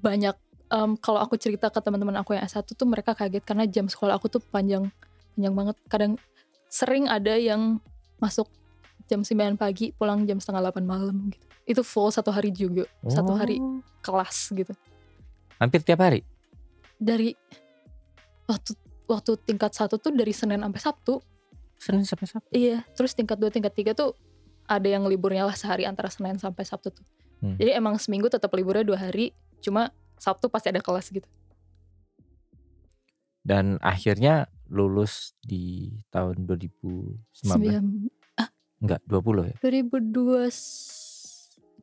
[0.01, 0.35] Banyak
[0.73, 4.17] em, kalau aku cerita ke teman-teman aku yang S1 tuh mereka kaget karena jam sekolah
[4.17, 4.89] aku tuh panjang
[5.37, 5.75] panjang banget.
[5.87, 6.11] Kadang
[6.67, 7.77] sering ada yang
[8.17, 8.49] masuk
[9.07, 11.45] jam 9 pagi, pulang jam setengah 8 malam gitu.
[11.65, 13.79] Itu full satu hari juga, satu hari Oh.
[14.01, 14.73] kelas gitu.
[15.61, 16.25] Hampir tiap hari.
[16.97, 17.33] Dari
[18.49, 18.73] waktu
[19.05, 21.13] waktu tingkat satu tuh dari Senin sampai Sabtu.
[21.77, 22.49] Senin sampai Sabtu.
[22.53, 24.13] Iya, terus tingkat 2, tingkat 3 tuh
[24.69, 27.05] ada yang liburnya lah sehari antara Senin sampai Sabtu tuh.
[27.41, 27.57] Hmm.
[27.57, 29.33] Jadi emang seminggu tetap liburnya dua hari,
[29.65, 29.89] cuma
[30.21, 31.25] Sabtu pasti ada kelas gitu.
[33.41, 38.20] Dan akhirnya lulus di tahun 2019.
[38.81, 39.55] Enggak, 20 ya.
[39.61, 40.49] 2002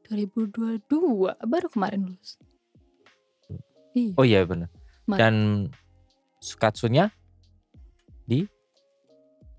[0.08, 2.40] 2022 baru kemarin lulus.
[3.94, 4.68] Iya, Oh iya benar.
[5.08, 5.68] Dan
[6.38, 7.10] Sukatsunya
[8.28, 8.46] di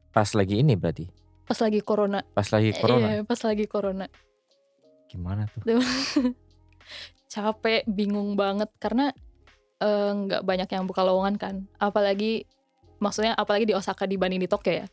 [0.10, 1.06] pas lagi ini berarti.
[1.49, 2.21] pas lagi corona.
[2.38, 3.08] Pas lagi corona.
[3.10, 4.06] Iya, pas lagi corona.
[5.10, 5.65] Gimana tuh?
[7.34, 9.10] Capek, bingung banget karena
[9.82, 11.56] eh, nggak banyak yang buka lowongan kan.
[11.82, 12.45] Apalagi
[13.02, 14.88] maksudnya apalagi di Osaka dibanding di Tokyo ya.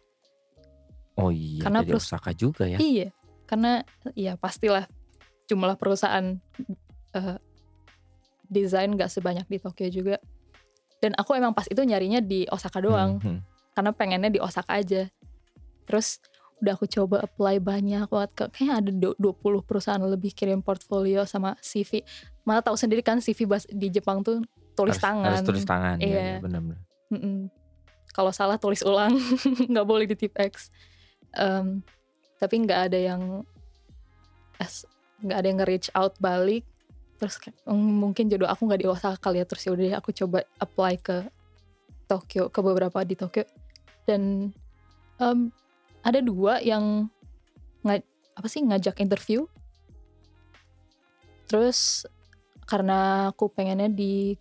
[1.17, 2.77] Oh iya, Karena jadi perus- Osaka juga ya.
[2.77, 3.09] Iya,
[3.45, 3.81] karena
[4.13, 4.85] ya pastilah
[5.47, 6.37] jumlah perusahaan
[7.13, 7.37] eh,
[8.47, 10.17] desain nggak sebanyak di Tokyo juga.
[10.97, 13.41] Dan aku emang pas itu nyarinya di Osaka doang, Hmm, hmm.
[13.73, 15.09] karena pengennya di Osaka aja.
[15.85, 16.21] Terus
[16.57, 21.25] udah aku coba apply banyak banget, ke- kayaknya ada du- 20 perusahaan lebih kirim portfolio
[21.25, 22.01] sama CV.
[22.43, 24.41] Malah tahu sendiri kan CV bas- di Jepang tuh
[24.73, 25.29] tulis harus, tangan.
[25.31, 25.97] Harus tulis tangan.
[25.99, 26.21] Iya, Iya.
[26.23, 26.81] iya, benar-benar.
[27.09, 27.39] Mm-mm.
[28.11, 29.13] Kalau salah tulis ulang,
[29.71, 30.73] nggak boleh di tip X.
[31.37, 31.85] Em,
[32.41, 33.23] tapi nggak ada yang
[35.25, 36.65] nggak ada yang nge-reach out balik.
[37.17, 39.47] Terus "Hmm, mungkin jodoh aku nggak di Osaka kali ya.
[39.49, 41.17] Terus ya udah aku coba apply ke
[42.07, 43.45] Tokyo, ke beberapa di Tokyo.
[44.05, 44.53] Dan
[45.21, 45.39] em,
[46.05, 47.09] ada dua yang
[47.83, 48.05] nga-
[48.37, 49.49] apa sih ngajak interview.
[51.49, 52.05] Terus
[52.67, 54.37] karena aku pengennya di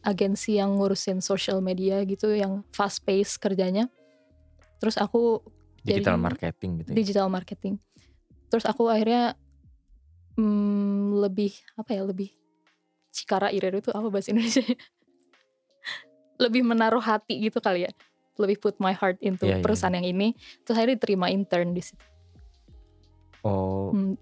[0.00, 3.88] agensi yang ngurusin social media gitu yang fast pace kerjanya.
[4.80, 5.44] Terus aku
[5.80, 6.88] Digital Jadi- marketing gitu.
[6.90, 6.96] ya.
[6.96, 7.74] digital marketing.
[8.46, 9.34] Terus aku akhirnya
[10.34, 12.30] hmm, lebih apa ya lebih
[13.10, 14.62] cikara ireru itu apa bahasa Indonesia?
[16.42, 17.90] lebih menaruh hati gitu kali ya.
[18.36, 20.32] Lebih put my heart into Iya, iya, perusahaan yang ini.
[20.64, 22.00] Terus akhirnya diterima intern di situ.
[23.40, 24.16] Oh, Hmm,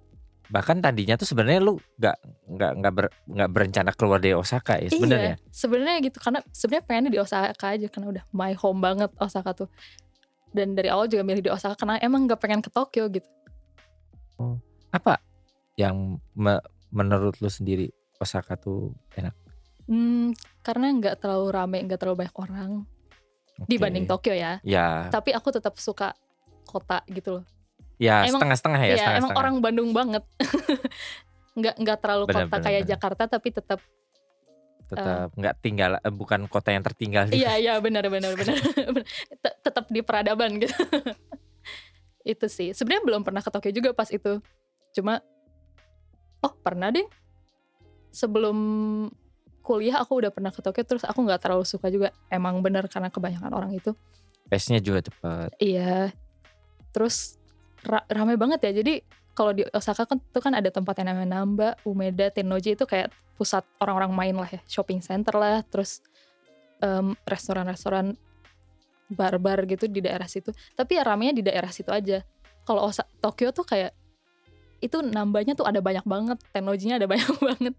[0.49, 2.16] bahkan tadinya tuh sebenarnya lu nggak
[2.49, 5.35] nggak nggak ber, nggak berencana keluar dari Osaka ya sebenarnya.
[5.37, 9.55] Iya, sebenarnya gitu karena sebenarnya pengennya di Osaka aja karena udah my home banget Osaka
[9.55, 9.68] tuh.
[10.48, 13.28] Dan dari awal juga milih di Osaka karena emang nggak pengen ke Tokyo gitu.
[14.88, 15.20] Apa
[15.74, 19.34] yang me- menurut lu sendiri Osaka tuh enak?
[19.84, 22.70] Hmm, karena nggak terlalu rame, nggak terlalu banyak orang
[23.58, 23.68] Oke.
[23.68, 24.61] dibanding Tokyo ya.
[24.62, 26.12] Ya, Tapi aku tetap suka
[26.64, 27.44] kota gitu loh.
[27.98, 29.40] ya Emang- setengah-setengah ya, Iya, emang setengah-setengah.
[29.40, 30.22] orang Bandung banget.
[31.58, 32.92] nggak nggak terlalu Benar, kota benar, kayak benar.
[32.94, 33.80] Jakarta tapi tetap
[34.88, 37.29] Tetap nggak tinggal, eh, bukan kota yang tertinggal.
[37.29, 37.37] juga.
[37.37, 39.05] iya iya benar benar benar Benar.
[39.40, 40.72] Tet- tetap di peradaban gitu.
[42.33, 42.72] itu sih.
[42.72, 44.40] Sebenarnya belum pernah ke Tokyo juga pas itu.
[44.96, 45.20] Cuma
[46.40, 47.05] oh pernah deh.
[48.12, 48.57] Sebelum
[49.61, 52.12] kuliah aku udah pernah ke Tokyo terus aku nggak terlalu suka juga.
[52.33, 53.92] Emang bener karena kebanyakan orang itu.
[54.48, 55.53] Pace-nya juga cepet.
[55.61, 56.12] Iya.
[56.92, 57.37] Terus
[57.85, 58.81] ra rame banget ya.
[58.81, 59.05] Jadi
[59.38, 63.14] kalau di Osaka kan itu kan ada tempat yang namanya Namba, Umeda, Tennoji itu kayak
[63.38, 66.03] pusat orang-orang main lah ya, shopping center lah, terus
[67.22, 68.18] restoran-restoran
[69.07, 70.51] bar-bar gitu di daerah situ.
[70.74, 72.22] Tapi ya ramenya di daerah situ aja.
[72.66, 73.94] Kalau Osa- Tokyo tuh kayak
[74.83, 77.74] itu nambahnya tuh ada banyak banget, Tennojinya ada banyak banget.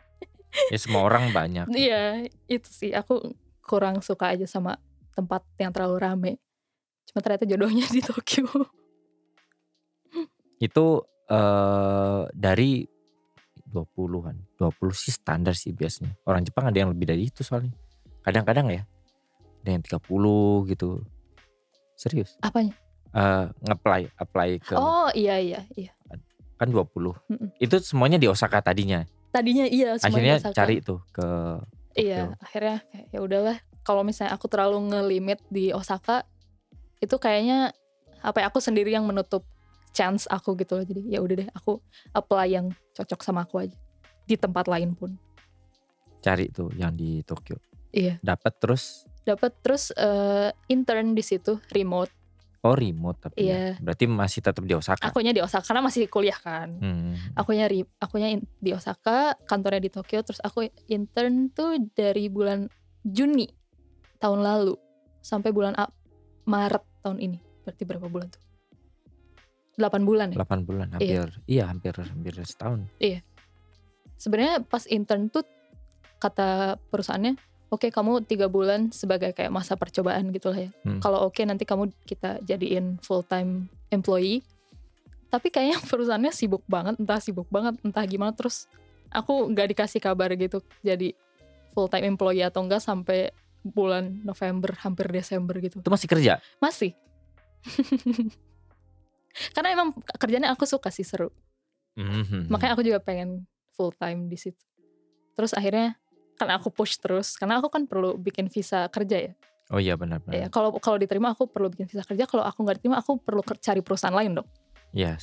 [0.72, 1.68] Ya semua orang banyak.
[1.76, 4.80] Iya, itu sih aku kurang suka aja sama
[5.14, 6.32] tempat yang terlalu rame.
[7.08, 8.48] Cuma ternyata jodohnya di Tokyo.
[10.60, 12.84] Itu eh dari
[13.70, 14.58] 20-an.
[14.58, 16.18] 20 sih standar sih biasanya.
[16.26, 17.72] Orang Jepang ada yang lebih dari itu soalnya.
[18.26, 18.84] Kadang-kadang ya.
[19.62, 21.06] Ada yang 30 gitu.
[21.94, 22.34] Serius.
[22.42, 22.74] Apanya?
[23.14, 25.94] Eh nge-apply, apply ke Oh iya iya iya.
[26.60, 26.84] kan 20.
[26.84, 27.50] Mm-mm.
[27.56, 29.08] Itu semuanya di Osaka tadinya.
[29.32, 30.56] Tadinya iya Akhirnya Osaka.
[30.58, 31.28] cari tuh ke
[31.98, 32.80] Iya, akhirnya
[33.12, 33.58] ya udahlah.
[33.84, 36.24] Kalau misalnya aku terlalu ngelimit di Osaka,
[37.02, 37.74] itu kayaknya
[38.20, 39.48] apa ya aku sendiri yang menutup
[39.92, 41.80] chance aku gitu loh jadi ya udah deh aku
[42.12, 43.78] apply yang cocok sama aku aja
[44.24, 45.18] di tempat lain pun
[46.20, 47.56] Cari tuh yang di Tokyo.
[47.90, 48.20] Iya.
[48.20, 52.12] Dapat terus dapat terus eh, intern di situ remote
[52.60, 53.48] oh remote tapi ya.
[53.48, 53.64] Iya.
[53.80, 55.00] Berarti masih tetap di Osaka.
[55.02, 57.16] akunya di Osaka karena masih kuliah kan Hmm.
[57.34, 62.68] akunya ri- akunya in- di Osaka kantornya di Tokyo terus aku intern tuh dari bulan
[63.00, 63.48] Juni
[64.18, 64.76] tahun lalu
[65.20, 65.94] sampai bulan A-
[66.44, 68.44] Maret tahun ini berarti berapa bulan tuh
[69.80, 70.44] 8 bulan ya?
[70.44, 72.84] 8 bulan hampir iya hampir hampir setahun.
[74.20, 75.48] sebenarnya pas intern tuh
[76.20, 77.40] kata perusahaannya
[77.72, 80.70] oke kamu tiga bulan sebagai kayak masa percobaan gitu lah ya.
[80.84, 81.00] Hmm.
[81.00, 84.44] kalau oke nanti kamu kita jadiin full time employee.
[85.30, 88.68] Tapi kayaknya perusahaannya sibuk banget entah sibuk banget entah gimana terus
[89.10, 91.16] aku nggak dikasih kabar gitu jadi
[91.72, 93.32] full time employee atau enggak sampai
[93.64, 95.80] bulan November hampir Desember gitu.
[95.80, 96.34] Itu masih kerja?
[96.60, 96.96] masih
[99.56, 99.88] karena emang
[100.18, 101.30] kerjanya aku suka sih seru.
[102.00, 102.48] Mhm.
[102.48, 103.44] makanya aku juga pengen
[103.76, 104.64] full time di situ.
[105.36, 106.00] Terus akhirnya
[106.40, 109.34] karena aku push terus karena aku kan perlu bikin visa kerja ya.
[109.70, 110.50] Oh iya benar ya benar.
[110.50, 113.84] kalau kalau diterima aku perlu bikin visa kerja kalau aku nggak diterima aku perlu cari
[113.84, 114.48] perusahaan lain dong.
[114.96, 115.20] Iya,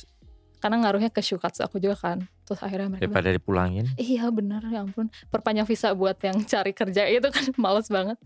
[0.57, 2.23] karena ngaruhnya ke Shukatsu aku juga kan.
[2.47, 3.85] Terus akhirnya mereka bilang, daripada dipulangin.
[3.99, 5.11] iya bener ya ampun.
[5.29, 7.05] Perpanjang visa buat yang cari kerja.
[7.13, 8.17] Itu kan males banget.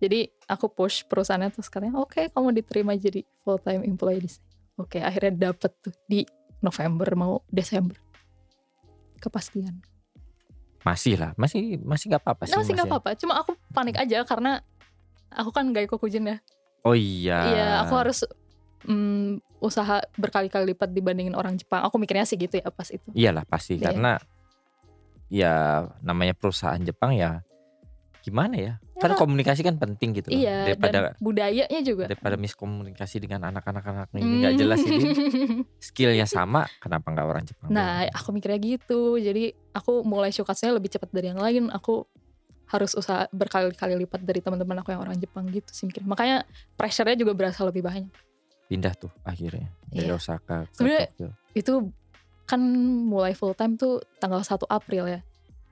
[0.00, 4.53] Jadi aku push perusahaannya terus katanya oke kamu diterima jadi full time employee di sini
[4.78, 6.24] oke akhirnya dapet tuh di
[6.60, 7.98] November mau Desember
[9.20, 9.80] kepastian
[10.84, 12.52] Masih lah, masih masih nggak apa-apa sih.
[12.52, 13.00] Nah, masih nggak masih.
[13.00, 13.16] apa-apa.
[13.16, 14.60] Cuma aku panik aja karena
[15.32, 16.36] aku kan gak ikut ya.
[16.84, 17.38] Oh iya.
[17.48, 18.28] Iya, aku harus
[18.84, 21.80] mm, usaha berkali-kali lipat dibandingin orang Jepang.
[21.88, 23.08] Aku mikirnya sih gitu ya pas itu.
[23.16, 23.96] Iyalah pasti Iya.
[23.96, 24.20] karena
[25.32, 25.54] ya
[26.04, 27.40] namanya perusahaan Jepang ya
[28.20, 28.74] gimana ya?
[29.06, 30.28] Kan komunikasi kan penting gitu.
[30.28, 30.40] loh.
[30.40, 32.04] Iya, daripada dan budayanya juga.
[32.08, 35.04] daripada miskomunikasi dengan anak-anak anak ini nggak jelas ini
[35.86, 39.16] skillnya sama kenapa nggak orang Jepang nah, aku mikirnya gitu.
[39.16, 41.68] Jadi aku mulai shukatsunya lebih cepat dari yang lain.
[41.68, 42.08] Aku
[42.64, 46.08] harus usaha berkali-kali lipat dari teman-teman aku yang orang Jepang gitu sih mikirnya.
[46.08, 46.36] Makanya
[46.74, 48.08] pressure-nya juga berasa lebih banyak.
[48.64, 50.16] pindah tuh akhirnya dari Iya.
[50.16, 51.72] Osaka ke Sebenarnya- Tokyo itu
[52.44, 52.60] kan
[53.04, 55.20] mulai full time tuh tanggal 1 April ya.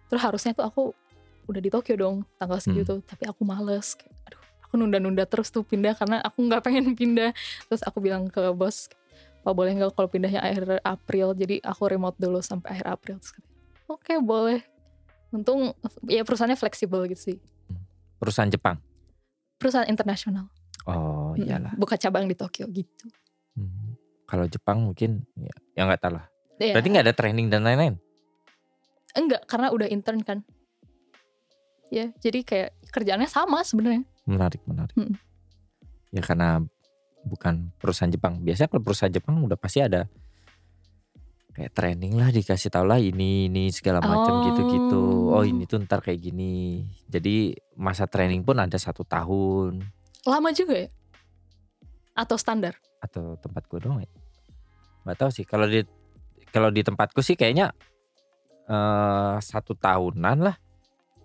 [0.07, 0.83] Terus harusnya tuh aku
[1.45, 2.67] udah di Tokyo dong tanggal Hmm.
[2.69, 3.95] segitu, tapi aku males.
[3.95, 7.31] Kayak, aduh, aku nunda-nunda terus tuh pindah karena aku nggak pengen pindah.
[7.67, 8.87] Terus aku bilang ke bos,
[9.41, 11.33] Pak boleh nggak kalau pindahnya akhir April?
[11.33, 13.17] Jadi aku remote dulu sampai akhir April.
[13.19, 13.35] Terus
[13.87, 14.63] oke boleh.
[15.31, 15.73] Untung
[16.05, 17.39] ya perusahaannya fleksibel gitu sih.
[18.17, 18.79] perusahaan Jepang
[19.57, 20.47] Perusahaan internasional.
[20.85, 23.11] oh iyalah Buka cabang di Tokyo gitu.
[23.53, 23.95] Hmm.
[24.25, 26.27] kalau Jepang mungkin ya, ya nggak tahu lah
[26.57, 27.99] Ya, berarti nggak ada training dan lain-lain
[29.13, 30.39] enggak karena udah intern kan.
[31.93, 34.09] Ya, jadi kayak kerjaannya sama sebenarnya.
[34.23, 35.19] menarik menarik Mm-mm.
[36.09, 36.63] ya karena
[37.23, 40.07] bukan perusahaan Jepang biasanya kalau perusahaan Jepang udah pasti ada
[41.53, 44.43] kayak training lah dikasih tau lah ini ini segala macam Oh.
[44.47, 49.83] gitu-gitu oh ini tuh ntar kayak gini jadi masa training pun ada satu tahun
[50.23, 50.89] Lama juga ya?
[52.15, 52.79] Atau standar?
[53.01, 54.11] atau tempat gue doang ya
[55.03, 55.83] nggak tahu sih kalau di
[56.49, 57.75] kalau di tempatku sih kayaknya
[58.65, 60.55] eh satu tahunan lah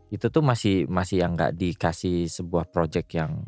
[0.08, 3.44] itu tuh masih masih yang nggak dikasih sebuah project yang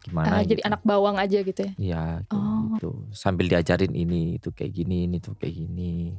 [0.00, 0.68] gimana jadi gitu.
[0.72, 1.72] anak bawang aja gitu ya?
[1.76, 2.72] Iya Oh.
[2.72, 6.16] gitu sambil diajarin ini itu kayak gini ini tuh kayak gini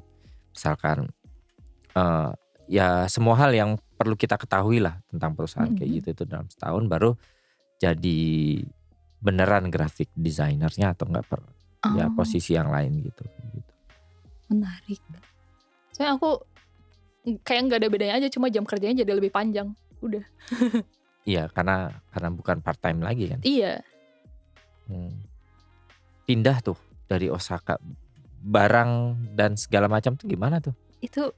[0.54, 1.10] misalkan
[1.92, 2.30] eh
[2.70, 5.98] ya semua hal yang perlu kita ketahui lah tentang perusahaan kayak Mhm.
[5.98, 7.12] gitu itu dalam setahun baru
[7.78, 8.20] jadi
[9.18, 11.42] beneran grafik desainernya atau enggak per
[11.98, 13.26] ya Oh, posisi yang lain gitu
[13.58, 13.72] gitu
[14.50, 15.02] Menarik.
[15.92, 16.44] Soalnya aku
[17.44, 19.74] kayak nggak ada bedanya aja, cuma jam kerjanya jadi lebih panjang.
[20.02, 20.26] Udah.
[21.30, 23.86] iya karena karena bukan part time lagi kan Iya.
[24.90, 25.14] Hmm.
[26.26, 27.78] pindah tuh dari Osaka
[28.42, 28.92] barang
[29.38, 31.30] dan segala macam tuh gimana tuh Itu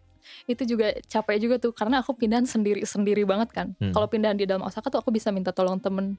[0.48, 3.68] itu juga capek juga tuh karena aku pindahan sendiri sendiri banget kan.
[3.76, 3.92] Hmm.
[3.92, 6.16] Kalau pindahan di dalam Osaka tuh aku bisa minta tolong temen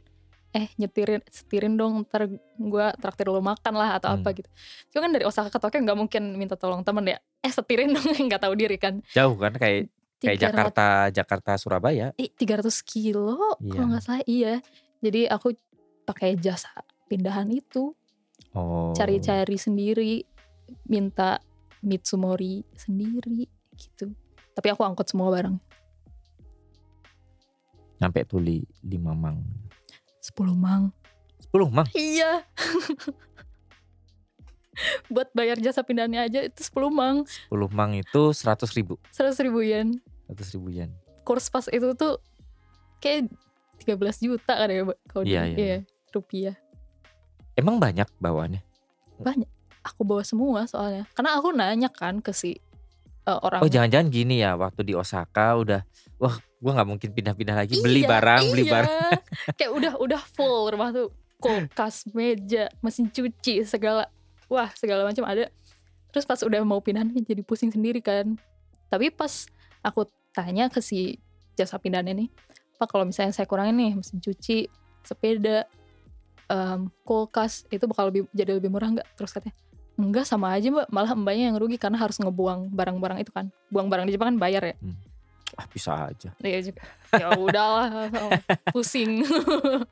[0.54, 4.22] eh nyetirin setirin dong ntar gua traktir lo makan lah atau Hmm.
[4.22, 4.46] apa gitu.
[4.88, 7.18] Cuma kan dari Osaka ke Tokyo nggak mungkin minta tolong temen ya.
[7.40, 9.02] Eh setirin dong nggak tahu diri kan.
[9.10, 13.68] jauh kan kayak kayak 300 Jakarta Jakarta Surabaya eh, 300 kilo Iya.
[13.68, 14.62] kalau nggak salah iya
[14.98, 15.52] jadi aku
[16.02, 16.70] pakai jasa
[17.04, 17.92] pindahan itu
[18.54, 20.24] oh cari-cari sendiri
[20.86, 21.42] minta
[21.82, 24.16] Mitsumori sendiri gitu
[24.52, 25.60] tapi aku angkut semua barang
[27.98, 29.44] nyampe tuh li, lima mang
[30.24, 30.88] 10 mang.
[31.52, 31.84] 10 mang?
[31.92, 32.40] Iya.
[35.12, 37.28] Buat bayar jasa pindahannya aja itu 10 mang.
[37.52, 38.96] 10 mang itu 100 ribu.
[39.12, 40.00] 100 ribu yen.
[40.32, 40.96] 100 ribu yen.
[41.28, 42.16] Kurs pas itu tuh
[43.04, 43.28] kayak
[43.84, 45.78] 13 juta kan ya kalau di Iya, iya, iya,
[46.16, 46.56] rupiah.
[47.52, 48.64] Emang banyak bawaannya?
[49.20, 49.52] Banyak.
[49.84, 51.04] aku bawa semua soalnya.
[51.12, 52.56] Karena aku nanya kan ke si
[53.28, 55.84] uh, orang Oh jangan-jangan gini ya waktu di Osaka udah
[56.16, 58.72] wah gue nggak mungkin pindah-pindah lagi beli Iya, barang beli iya.
[58.72, 59.10] barang.
[59.60, 61.12] Kayak udah udah full rumah tuh.
[61.36, 64.08] Kulkas meja mesin cuci segala
[64.48, 65.52] wah segala macam ada.
[66.08, 68.40] Terus pas udah mau pindahan jadi pusing sendiri kan.
[68.88, 69.44] Tapi pas
[69.84, 71.20] aku tanya ke si
[71.52, 72.28] jasa pindahannya nih
[72.74, 74.66] pak kalau misalnya saya kurangin nih mesin cuci
[75.06, 75.62] sepeda
[76.50, 79.08] em, kulkas itu bakal lebih jadi lebih murah nggak?
[79.20, 79.54] Terus katanya
[80.00, 80.88] enggak sama aja mbak.
[80.88, 83.52] Malah mbaknya yang rugi karena harus ngebuang barang-barang itu kan.
[83.68, 84.74] Buang barang di Jepang kan bayar ya
[85.54, 86.82] ah bisa aja Iya juga.
[87.14, 88.10] Ya udahlah,
[88.74, 89.22] pusing.
[89.22, 89.86] 10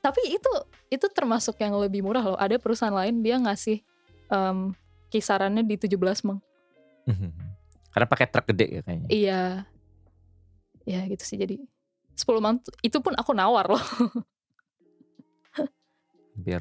[0.00, 0.52] Tapi itu
[0.86, 2.38] itu termasuk yang lebih murah loh.
[2.38, 3.82] Ada perusahaan lain dia ngasih
[4.30, 4.72] em,
[5.10, 6.40] kisarannya di 17 meng.
[7.90, 9.42] karena pakai truk gede ya kayaknya Iya.
[10.84, 11.56] Ya gitu sih jadi
[12.14, 13.84] 10 meng itu pun aku nawar loh.
[16.36, 16.60] hampir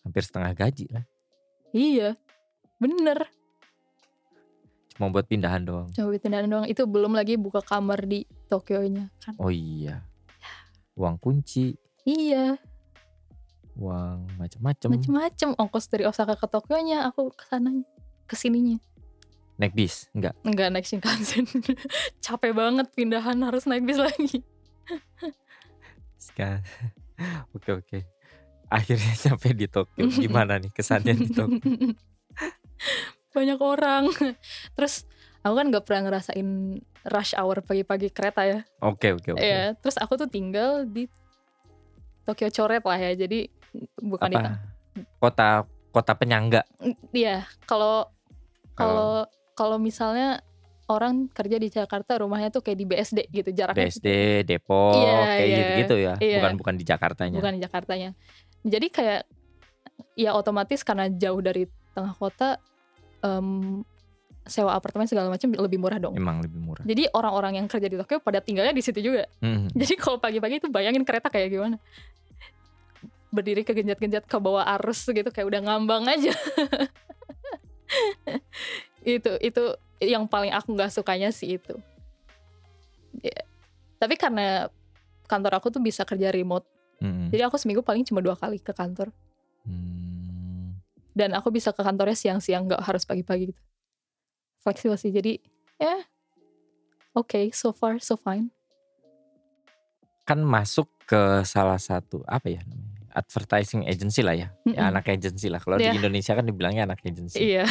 [0.00, 1.04] hampir setengah gaji lah
[1.70, 2.16] iya.
[2.80, 3.28] Bener.
[5.00, 5.88] Cuma buat pindahan doang.
[5.96, 6.68] Coba pindahan doang.
[6.68, 9.32] Itu belum lagi buka kamar di Tokyo-nya kan.
[9.40, 10.04] oh iya.
[10.92, 11.72] Uang kunci.
[12.04, 12.60] Iya,
[13.80, 15.48] uang macam-macam macem-macem.
[15.56, 17.88] Ongkos dari Osaka ke Tokyo-nya aku ke sananya
[18.28, 18.76] ke sininya
[19.60, 20.08] naik bis?
[20.16, 20.32] Enggak?
[20.40, 21.44] Enggak naik Shinkansen.
[22.24, 24.40] Capek banget pindahan harus naik bis lagi.
[26.16, 26.64] Sekarang
[27.56, 27.98] oke oke.
[28.72, 30.08] Akhirnya sampai di Tokyo.
[30.08, 31.92] Gimana nih kesannya di Tokyo
[33.30, 34.10] Banyak orang.
[34.76, 35.06] Terus
[35.40, 36.48] aku kan gak pernah ngerasain
[37.08, 38.60] rush hour pagi-pagi kereta ya.
[38.84, 39.40] Oke oke oke.
[39.40, 41.08] Iya, Terus aku tuh tinggal di
[42.28, 43.48] Tokyo Coret lah ya Jadi
[43.98, 44.60] bukan di apa?
[45.18, 46.62] Kota kota penyangga.
[47.10, 48.06] Iya kalau
[48.78, 49.26] kalau
[49.58, 50.40] kalau misalnya
[50.90, 54.08] orang kerja di Jakarta rumahnya tuh kayak di BSD gitu jaraknya BSD
[54.42, 55.56] Depok Iya, kayak iya.
[55.58, 56.14] gitu-gitu ya.
[56.18, 56.38] Iya.
[56.42, 57.38] bukan bukan di Jakartanya.
[57.38, 58.10] Bukan di Jakartanya.
[58.66, 59.22] Jadi kayak
[60.18, 62.58] ya otomatis karena jauh dari tengah kota
[63.20, 63.80] em,
[64.48, 66.16] sewa apartemen segala macam lebih murah dong.
[66.16, 69.28] emang lebih murah Jadi orang-orang yang kerja di Tokyo pada tinggalnya di situ juga.
[69.38, 69.70] Hmm.
[69.80, 71.76] Jadi kalau pagi-pagi itu bayangin kereta kayak gimana.
[73.30, 76.30] Berdiri kegenjat-genjat ke bawah arus gitu kayak udah ngambang aja.
[79.06, 79.62] itu itu
[80.02, 81.78] yang paling aku nggak sukanya sih itu.
[83.22, 83.46] Ya.
[84.02, 84.66] Tapi karena
[85.30, 86.66] kantor aku tuh bisa kerja remote
[87.00, 87.32] Hmm.
[87.32, 89.08] jadi aku seminggu paling cuma dua kali ke kantor.
[89.64, 90.09] Hmm.
[91.10, 93.60] Dan aku bisa ke kantornya siang-siang nggak harus pagi-pagi gitu.
[94.60, 95.10] Fleksibel sih.
[95.10, 95.40] Jadi
[95.76, 96.04] ya
[97.12, 98.52] oke so far so fine.
[100.22, 104.90] kan masuk ke salah satu apa ya namanya advertising agency lah ya, ya Mm-mm.
[104.94, 105.90] anak agency lah kalau Iya.
[105.90, 107.66] di Indonesia kan dibilangnya anak agency Iya.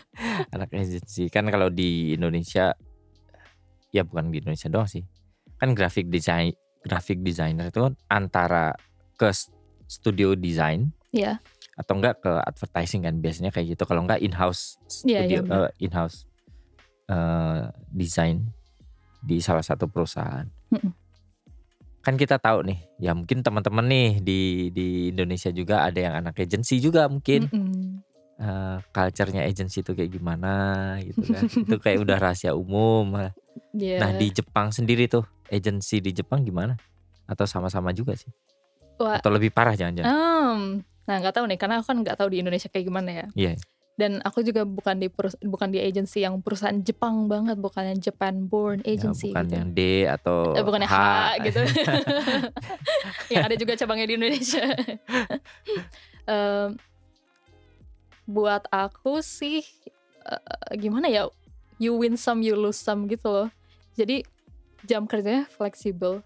[0.56, 2.72] anak agency kan kalau di Indonesia
[3.92, 5.04] ya bukan di Indonesia doang sih
[5.60, 8.72] kan graphic design graphic designer itu antara
[9.20, 9.28] ke
[9.84, 11.44] studio design Iya.
[11.78, 13.86] Atau enggak ke advertising kan biasanya kayak gitu.
[13.86, 16.26] Kalau enggak in house Iya, studio iya, in house
[17.94, 18.50] design
[19.22, 20.46] di salah satu perusahaan.
[20.74, 20.92] Mm-mm.
[21.98, 24.40] kan kita tahu nih ya mungkin teman-teman nih di
[24.72, 27.50] di Indonesia juga ada yang anak agency juga mungkin.
[27.52, 28.00] Mm-mm.
[28.38, 30.52] eh, culture-nya agency itu kayak gimana
[31.02, 31.42] gitu kan.
[31.68, 33.12] Itu kayak udah rahasia umum.
[33.74, 33.98] Iya.
[33.98, 36.78] nah di Jepang sendiri tuh agency di Jepang gimana?
[37.26, 38.30] Atau sama-sama juga sih
[38.98, 39.18] Wah.
[39.18, 40.60] atau lebih parah jangan-jangan Em,
[41.04, 43.26] nah nggak tahu nih karena aku kan nggak tahu di Indonesia kayak gimana ya.
[43.32, 43.52] Iya.
[43.94, 47.98] Dan aku juga bukan di perus- bukan di agency yang perusahaan Jepang banget, bukan yang
[47.98, 49.54] Japan born Ya, agency bukan gitu.
[49.54, 50.98] yang D atau Eh, bukan yang H,
[51.42, 51.60] gitu.
[53.34, 54.62] yang ada juga cabangnya di Indonesia.
[56.28, 56.78] Em,
[58.24, 59.66] buat aku sih
[60.20, 60.42] eh,
[60.76, 61.26] gimana ya?
[61.78, 63.48] You win some, you lose some gitu loh.
[63.94, 64.22] Jadi
[64.84, 66.22] jam kerjanya fleksibel.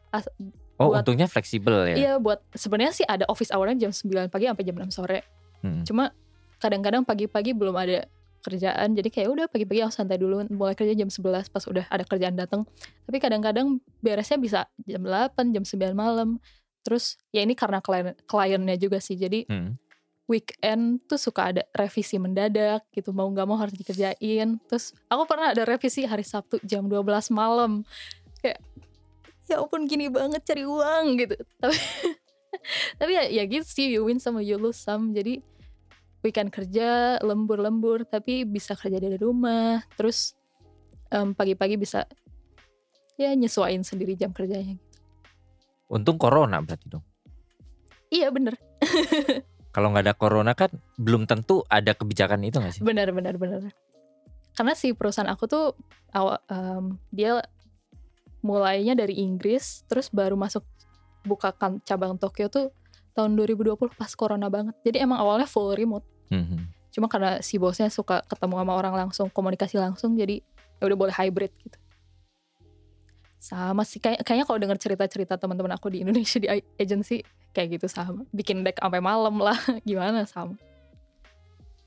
[0.83, 4.51] Oh buat- untungnya fleksibel ya Iya buat sebenarnya sih ada office hour-nya jam 9 pagi
[4.51, 5.23] sampai jam 6 sore.
[5.63, 5.87] Mm.
[5.87, 6.11] Cuma
[6.59, 8.05] kadang-kadang pagi-pagi belum ada
[8.43, 12.03] kerjaan jadi kayak udah pagi-pagi aku santai dulu mulai kerja jam 11 pas udah ada
[12.03, 12.67] kerjaan datang.
[13.07, 16.43] Tapi kadang-kadang beresnya bisa jam 8, jam 9 malam.
[16.83, 19.15] Terus ya ini karena klien kliennya juga sih.
[19.15, 19.79] Jadi Mm.
[20.25, 24.59] weekend tuh suka ada revisi mendadak gitu mau nggak mau harus dikerjain.
[24.67, 27.83] Terus aku pernah ada revisi hari Sabtu jam 12 malam.
[28.41, 28.59] Kayak
[29.51, 31.37] ya ampun gini banget cari uang gitu.
[31.59, 31.77] Tapi
[33.01, 35.15] tapi ya, ya gitu sih you win sama you lose some.
[35.15, 35.43] Jadi
[36.23, 39.83] weekend kerja lembur-lembur tapi bisa kerja dari rumah.
[39.99, 40.39] Terus
[41.13, 42.09] em, pagi-pagi bisa
[43.21, 44.81] ya nyesuaiin sendiri jam kerjanya.
[45.93, 47.05] untung corona berarti dong
[48.13, 48.61] Iya bener,
[49.77, 50.69] kalau nggak ada corona kan
[51.01, 53.73] belum tentu ada kebijakan itu nggak sih bener, bener, bener.
[54.53, 55.73] Karena si perusahaan aku tuh
[56.13, 57.41] awal em, dia
[58.43, 60.67] mulainya dari Inggris, terus baru masuk
[61.23, 62.75] buka kan- cabang Tokyo tuh
[63.15, 64.75] tahun 2020 pas corona banget.
[64.83, 66.05] Jadi emang awalnya full remote.
[66.29, 66.69] Mhm.
[66.93, 70.45] Cuma karena si bosnya suka ketemu sama orang langsung, komunikasi langsung, jadi
[70.77, 71.79] ya udah boleh hybrid gitu.
[73.43, 77.87] Sama sih kayak kayaknya kalau dengar cerita-cerita teman-teman aku di Indonesia di agency kayak gitu
[77.89, 78.23] sama.
[78.31, 79.57] Bikin deck sampai malam lah,
[79.89, 80.59] gimana sama.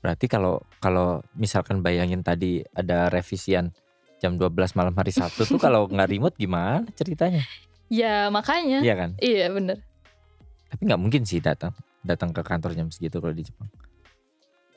[0.02, 3.72] Berarti kalau kalau misalkan bayangin tadi ada revisian
[4.16, 7.44] jam 12 malam hari Sabtu tuh kalau nggak remote gimana ceritanya?
[7.92, 8.82] Ya makanya.
[8.82, 9.10] Iya kan?
[9.20, 9.78] Iya bener.
[10.72, 13.68] Tapi nggak mungkin sih datang datang ke kantor jam segitu kalau di Jepang.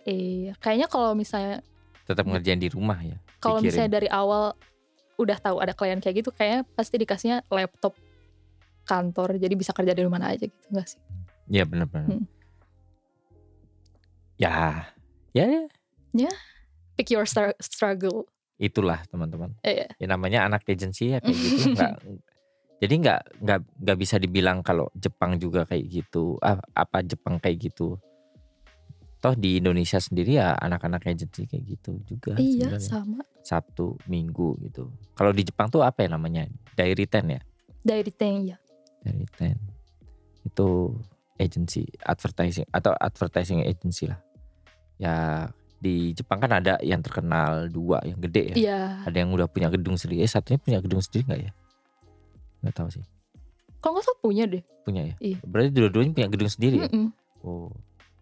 [0.09, 1.61] Iya, kayaknya kalau misalnya
[2.09, 3.21] Tetap ngerjain di rumah ya.
[3.37, 4.57] kalau misalnya dari awal
[5.21, 7.93] udah tahu ada klien kayak gitu, kayaknya pasti dikasihnya laptop
[8.89, 10.99] kantor, jadi bisa kerja di mana aja gitu enggak sih?
[11.45, 12.09] Iya benar-benar.
[12.09, 12.25] Hmm.
[14.41, 14.89] Ya,
[15.35, 15.45] ya
[16.97, 17.29] Pick your
[17.61, 18.25] struggle.
[18.59, 19.55] Itulah teman-teman.
[19.63, 19.87] Iya.
[19.95, 21.71] Ya namanya anak agensi ya kayak gitu.
[21.79, 21.93] nggak
[22.79, 26.35] jadi nggak nggak nggak bisa dibilang kalau Jepang juga kayak gitu.
[26.43, 27.95] Ah, apa Jepang kayak gitu?
[29.19, 32.39] Toh di Indonesia sendiri ya anak-anak agensi kayak gitu juga.
[32.39, 32.87] Iya, sebenarnya.
[32.87, 33.19] sama.
[33.43, 34.91] Sabtu, Minggu gitu.
[35.15, 36.47] Kalau di Jepang tuh apa ya namanya?
[36.75, 37.41] Diary ten ya.
[37.83, 38.57] Dari tank ya.
[39.03, 39.59] Diary ten
[40.47, 40.95] itu
[41.35, 44.19] agency advertising atau advertising agency lah.
[44.99, 45.47] Ya
[45.79, 48.55] di Jepang kan ada yang terkenal dua yang gede ya.
[48.55, 48.79] Iya.
[49.07, 50.21] Ada yang udah punya gedung sendiri.
[50.23, 51.51] Eh satunya punya gedung sendiri nggak ya?
[52.63, 53.03] Nggak tahu sih.
[53.79, 54.63] Kalau nggak salah punya deh.
[54.83, 55.15] Punya ya.
[55.23, 55.37] Iya.
[55.47, 56.89] Berarti dua-duanya punya gedung sendiri ya.
[56.91, 57.07] Mm-mm.
[57.47, 57.71] Oh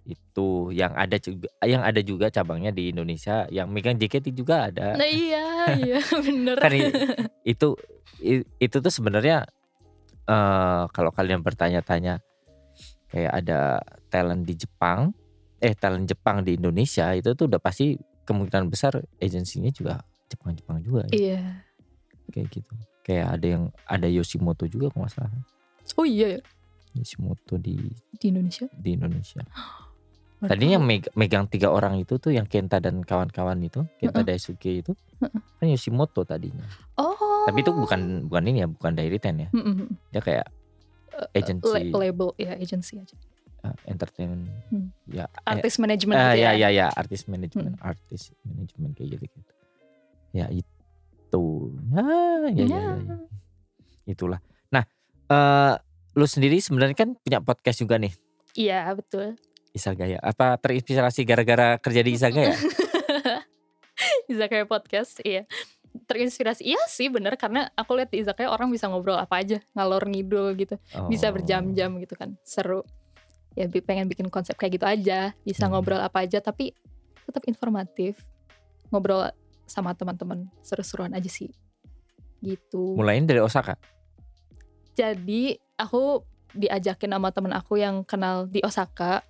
[0.07, 4.95] itu yang ada juga yang ada juga cabangnya di Indonesia yang megang JKT juga ada.
[4.95, 6.55] Nah iya, iya bener.
[6.63, 6.71] kan
[7.43, 7.75] itu
[8.57, 9.43] itu tuh sebenarnya
[10.27, 12.23] eh kalau kalian bertanya-tanya
[13.11, 15.11] kayak ada talent di Jepang
[15.59, 21.07] eh talent Jepang di Indonesia itu tuh udah pasti kemungkinan besar agensinya juga Jepang-Jepang juga
[21.07, 21.41] ya, Iya.
[22.29, 22.73] kayak gitu.
[23.01, 25.31] Kayak ada yang ada Yoshimoto juga kalau salah.
[25.95, 26.41] Oh iya ya,
[26.93, 27.79] Yoshimoto di
[28.13, 28.67] di Indonesia.
[28.69, 29.41] di Indonesia.
[30.39, 34.93] Tadinya meg- megang tiga orang itu tuh yang Kenta dan kawan-kawan itu Kenta Daisuke itu
[35.17, 36.61] kan Yoshimoto tadinya.
[36.93, 37.17] Oh.
[37.47, 39.49] tapi itu bukan bukan ini ya bukan Dairy Ten ya.
[39.49, 39.87] Mm-mm.
[40.11, 40.45] dia kayak
[41.09, 41.65] Eh, agency.
[41.89, 43.17] La- label ya agency aja.
[43.67, 44.87] Uh, entertainment Hmm.
[45.05, 46.67] ya Artis manajemen eh, gitu ya ya.
[46.67, 49.51] ya ya artis manajemen artis manajemen kayak gitu gitu
[50.31, 51.43] ya itu
[51.87, 52.65] ya ya, ya, Ya.
[52.65, 53.17] ya, ya.
[54.05, 54.83] itulah nah
[55.27, 55.73] eh
[56.13, 58.11] lu sendiri sebenarnya kan punya podcast juga nih
[58.57, 59.37] Iya betul.
[59.69, 62.57] Isagaya apa terinspirasi gara-gara kerja di Isagaya
[64.27, 65.45] Izakaya podcast, iya.
[66.05, 70.05] Terinspirasi, iya sih bener karena aku lihat di Izakaya orang bisa ngobrol apa aja, ngalor
[70.05, 71.33] ngidul gitu, bisa Oh.
[71.33, 72.85] berjam-jam gitu kan, seru.
[73.57, 75.73] Ya pengen bikin konsep kayak gitu aja, bisa Hmm.
[75.73, 76.77] ngobrol apa aja tapi
[77.25, 78.21] tetap informatif,
[78.93, 79.33] ngobrol
[79.65, 81.49] sama teman-teman seru-seruan aja sih,
[82.39, 82.93] gitu.
[82.95, 83.75] mulain dari Osaka
[84.93, 86.21] Jadi aku
[86.53, 89.21] diajakin sama temen aku yang kenal di Osaka.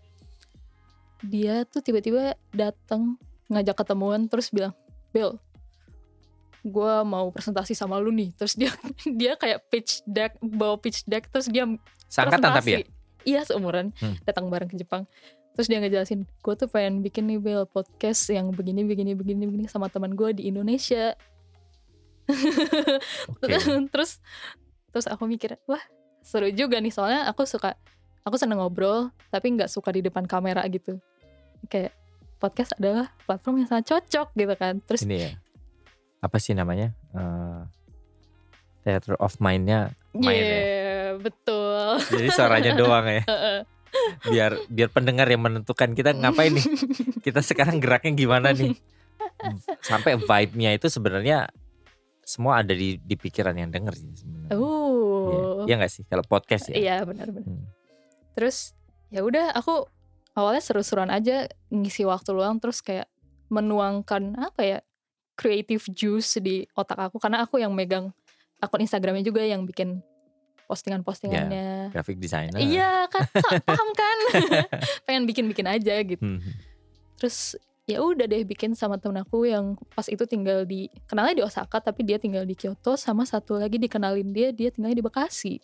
[1.20, 3.20] Dia tuh tiba-tiba datang
[3.52, 4.72] ngajak ketemuan terus bilang,
[5.12, 5.36] "Bel,
[6.64, 8.72] gue mau presentasi sama lu nih." Terus dia
[9.20, 11.68] dia kayak pitch deck, bawa pitch deck terus dia
[12.08, 12.80] seangkatan tapi ya.
[13.28, 14.16] Iya seumuran, Hmm.
[14.24, 15.04] datang bareng ke Jepang.
[15.52, 19.66] Terus dia ngejelasin, gue tuh pengen bikin nih Bel podcast yang begini begini begini begini
[19.68, 21.12] sama teman gue di Indonesia.
[23.40, 23.56] Oke.
[23.94, 24.20] terus
[24.92, 25.80] terus aku mikir wah
[26.22, 27.80] seru juga nih soalnya aku suka
[28.24, 31.00] aku seneng ngobrol tapi nggak suka di depan kamera gitu
[31.68, 31.96] kayak
[32.38, 35.32] podcast adalah platform yang sangat cocok gitu kan terus ini ya
[36.20, 37.62] apa sih namanya Eh,
[38.88, 40.56] theater of mind-nya main ya?
[40.64, 42.00] Yeah, betul.
[42.08, 43.24] Jadi suaranya doang ya?
[44.32, 46.64] Biar biar pendengar yang menentukan kita ngapain nih?
[47.26, 48.80] Kita sekarang geraknya gimana nih?
[49.84, 51.52] Sampai vibe-nya itu sebenarnya
[52.24, 54.52] semua ada di di pikiran yang denger sih sebenarnya.
[54.56, 56.04] Oh Iya nggak sih?
[56.08, 56.76] Kalau podcast ya?
[56.80, 57.68] Iya benar-benar Hmm.
[58.38, 58.78] terus
[59.10, 59.90] ya udah aku
[60.38, 63.10] awalnya seru-seruan aja ngisi waktu luang terus kayak
[63.50, 64.80] menuangkan apa ya
[65.34, 67.18] creative juice di otak aku.
[67.18, 68.14] Karena aku yang megang
[68.62, 70.02] akun Instagramnya juga yang bikin
[70.68, 73.24] postingan-postingannya graphic designer Iya kan,
[73.64, 74.18] paham kan?
[75.08, 76.20] Pengen bikin-bikin aja gitu.
[76.20, 76.44] Hmm.
[77.16, 77.56] Terus
[77.88, 81.80] ya udah deh bikin sama temen aku yang pas itu tinggal di kenalnya di Osaka
[81.80, 85.56] tapi dia tinggal di Kyoto sama satu lagi dikenalin dia dia tinggalnya di Bekasi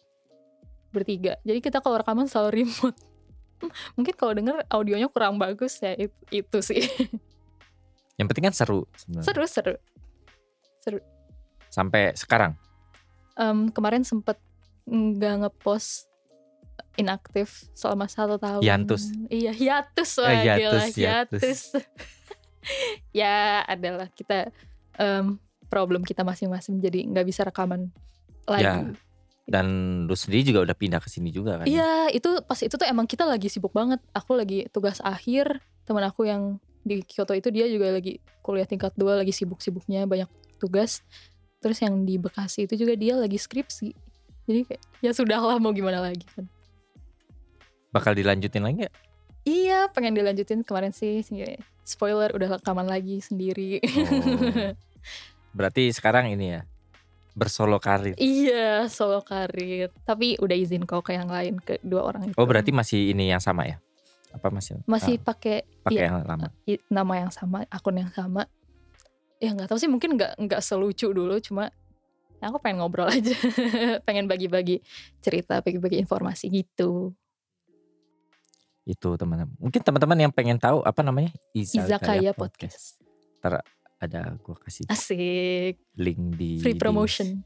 [0.96, 1.36] bertiga.
[1.44, 2.96] Jadi kita kalau rekaman selalu remote.
[4.00, 6.84] Mungkin kalau denger audionya kurang bagus ya itu, itu sih.
[8.14, 9.74] yang penting kan seru sebenarnya seru
[10.86, 11.00] seru.
[11.74, 12.54] sampai sekarang
[13.34, 14.38] Em, kemarin sempet
[14.86, 16.06] nggak ngepost
[16.96, 18.62] inaktif selama satu tahun.
[18.62, 19.04] Hiatus.
[19.30, 21.42] Iya hiatus wah Eh, hiatus, gila, hiatus.
[21.42, 21.60] hiatus.
[23.20, 24.54] ya adalah kita
[24.98, 27.90] em, problem kita masing-masing jadi nggak bisa rekaman
[28.46, 28.64] lagi.
[28.64, 28.94] Ya,
[29.44, 29.68] Dan
[30.08, 31.66] lu sendiri juga udah pindah ke sini juga kan?
[31.68, 34.00] Iya, itu pas itu tuh emang kita lagi sibuk banget.
[34.16, 38.96] Aku lagi tugas akhir, teman aku yang di Kyoto itu dia juga lagi kuliah tingkat
[38.96, 40.32] 2 lagi sibuk-sibuknya banyak
[40.64, 41.04] tugas.
[41.64, 43.95] Terus yang di Bekasi itu juga dia lagi skripsi.
[44.43, 46.43] Jadi kayak ya sudahlah mau gimana lagi kan.
[47.95, 48.95] Bakal dilanjutin lagi gak?
[49.47, 51.24] Iya, pengen dilanjutin kemarin sih.
[51.88, 53.80] Spoiler udah rekaman lagi sendiri.
[53.80, 54.76] Oh.
[55.55, 56.61] Berarti sekarang ini ya
[57.34, 58.14] bersolo karir.
[58.22, 59.89] iya, solo karir.
[60.05, 62.38] Tapi udah izin kok ke yang lain ke dua orang itu.
[62.38, 63.82] Oh berarti masih ini yang sama ya?
[64.34, 64.82] Apa masih?
[64.89, 66.49] masih ah, pakai pakai iya, yang lama.
[66.89, 68.49] nama yang sama, akun yang sama.
[69.44, 71.68] Ya nggak tahu sih mungkin nggak nggak selucu dulu, cuma
[72.39, 73.36] ya aku pengen ngobrol aja,
[74.08, 74.80] pengen bagi-bagi
[75.20, 77.12] cerita, bagi-bagi informasi gitu.
[78.84, 79.52] Itu teman-teman.
[79.60, 83.00] Mungkin teman-teman yang pengen tahu apa namanya Izakaya Podcast.
[84.00, 87.39] Ada gua kasih Asik, link di free di- promotion.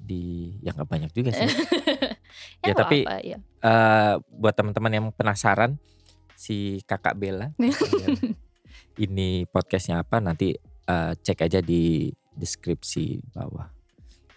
[0.00, 1.44] Di, yang nggak banyak juga sih.
[2.64, 3.36] ya, Ya, tapi- apa, ya.
[3.40, 5.76] Eh, buat teman-teman yang penasaran
[6.32, 7.52] si kakak Bella
[9.04, 10.56] ini podcastnya apa nanti
[10.90, 13.70] eh, cek aja di deskripsi bawah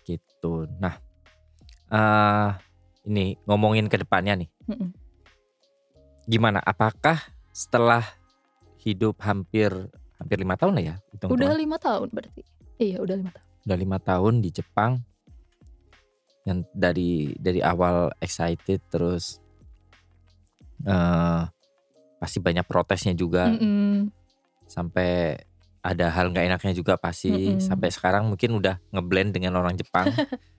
[0.06, 0.70] gitu.
[0.78, 0.94] Nah,
[1.90, 2.50] eh
[3.10, 4.50] ini ngomongin ke depannya nih.
[4.70, 4.90] Mm-mm.
[6.30, 6.62] Gimana?
[6.62, 7.20] Apakah
[7.52, 8.06] setelah
[8.80, 9.72] hidup hampir
[10.22, 10.96] hampir lima tahun lah ya?
[11.12, 12.42] hitung Udah lima tahun berarti.
[12.80, 13.48] Iya, udah lima tahun.
[13.64, 14.92] udah lima tahun di Jepang
[16.44, 19.40] yang dari dari awal excited terus
[20.84, 21.44] eh
[22.20, 24.12] pasti banyak protesnya juga Mm-mm.
[24.68, 25.40] sampai
[25.84, 27.60] ada hal nggak enaknya juga pasti Mm-mm.
[27.60, 30.08] sampai sekarang mungkin udah ngeblend dengan orang Jepang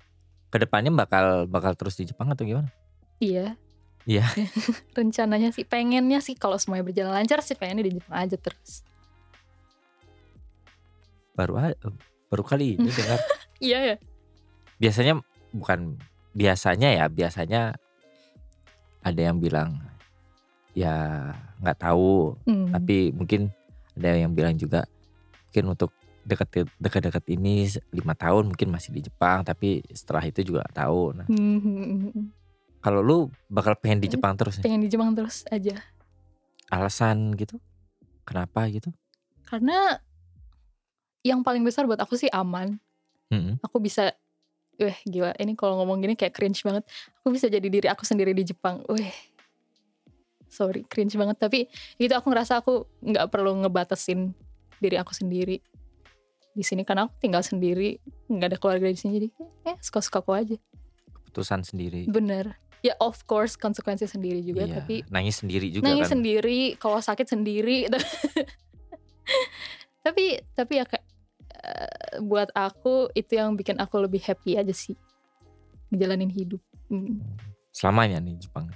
[0.52, 2.68] ke depannya bakal bakal terus di Jepang atau gimana
[3.18, 3.56] Iya.
[4.04, 4.28] Iya.
[4.98, 8.84] Rencananya sih pengennya sih kalau semuanya berjalan lancar sih pengennya di Jepang aja terus.
[11.34, 11.58] baru
[12.30, 13.18] baru kali ini dengar
[13.58, 13.96] Iya ya.
[14.76, 15.18] biasanya
[15.50, 15.98] bukan
[16.30, 17.74] biasanya ya biasanya
[19.00, 19.78] ada yang bilang
[20.74, 20.94] ya
[21.58, 22.70] nggak tahu Hmm.
[22.70, 23.50] tapi mungkin
[23.94, 24.84] ada yang bilang juga
[25.54, 25.94] mungkin untuk
[26.26, 26.50] dekat
[26.82, 27.62] dekat-dekat ini
[27.94, 32.26] lima tahun mungkin masih di Jepang tapi setelah itu juga tahu nah Hmm.
[32.82, 34.66] kalau lu bakal pengen di Jepang terus nih?
[34.66, 35.78] pengen di Jepang terus aja.
[36.66, 37.62] alasan gitu
[38.26, 38.90] kenapa gitu
[39.46, 39.94] Karena
[41.22, 42.74] yang paling besar buat aku sih aman.
[43.30, 43.62] Mm-mm.
[43.62, 44.10] Aku bisa
[44.74, 46.82] Weh gila ini kalau ngomong gini kayak cringe banget.
[47.22, 48.82] Aku bisa jadi diri aku sendiri di Jepang.
[48.90, 49.12] Weh.
[50.48, 54.34] Sorry cringe banget tapi itu aku ngerasa aku nggak perlu ngebatasin
[54.78, 55.58] diri aku sendiri.
[56.54, 57.98] Di sini karena aku tinggal sendiri
[58.30, 59.28] nggak ada keluarga di sini jadi
[59.66, 60.56] eh suka-suka aku aja.
[61.10, 62.06] Keputusan sendiri.
[62.06, 62.54] Bener.
[62.84, 66.20] Ya of course konsekuensi sendiri juga Iya, tapi nangis sendiri juga nangis kan.
[66.20, 67.88] sendiri kalau sakit sendiri.
[70.04, 71.04] Tapi tapi ya kayak
[71.64, 74.92] eh, buat aku itu yang bikin aku lebih happy aja sih.
[75.88, 76.60] Ngejalanin hidup.
[76.92, 77.16] Hmm.
[77.72, 78.68] selamanya nih Jepang.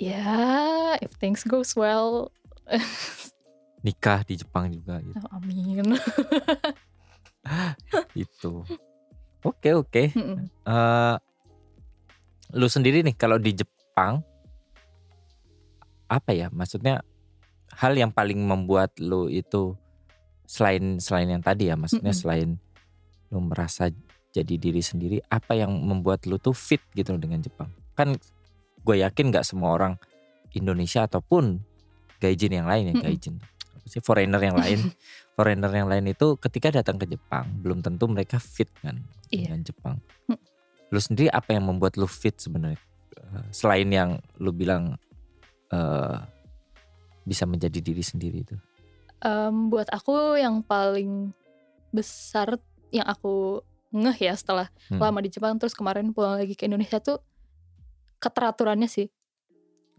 [0.00, 2.32] Ya if things goes well
[3.82, 5.18] nikah di Jepang juga gitu.
[5.30, 5.86] Amin.
[8.26, 8.66] Itu
[9.44, 10.02] oke oke.
[10.12, 10.38] Mm-mm.
[10.50, 11.16] eh
[12.56, 14.24] lu sendiri nih kalau di Jepang
[16.08, 17.04] apa ya maksudnya
[17.76, 19.76] hal yang paling membuat lu itu
[20.48, 22.24] selain selain yang tadi ya maksudnya Mm-mm.
[22.24, 22.50] selain
[23.28, 23.92] lu merasa
[24.32, 27.68] jadi diri sendiri apa yang membuat lu tuh fit gitu loh dengan Jepang?
[27.92, 28.16] Kan
[28.84, 30.00] gue yakin nggak semua orang
[30.56, 31.60] Indonesia ataupun
[32.20, 33.36] gaijin yang lain ya gaijin.
[33.40, 33.57] apa
[33.88, 34.80] sih foreigner yang lain
[35.36, 39.50] foreigner yang lain itu ketika datang ke Jepang belum tentu mereka fit kan Iya.
[39.50, 40.38] dengan Jepang Mm.
[40.88, 42.78] lu sendiri apa yang membuat lu fit sebenarnya
[43.18, 44.94] Eh, selain yang lu bilang
[45.68, 46.16] eh
[47.22, 48.56] bisa menjadi diri sendiri itu
[49.18, 51.34] Em, buat aku yang paling
[51.90, 52.56] besar
[52.88, 53.58] yang aku
[53.90, 55.02] ngeh ya setelah Hmm.
[55.02, 57.18] lama di Jepang terus kemarin pulang lagi ke Indonesia tuh
[58.18, 59.10] keteraturannya sih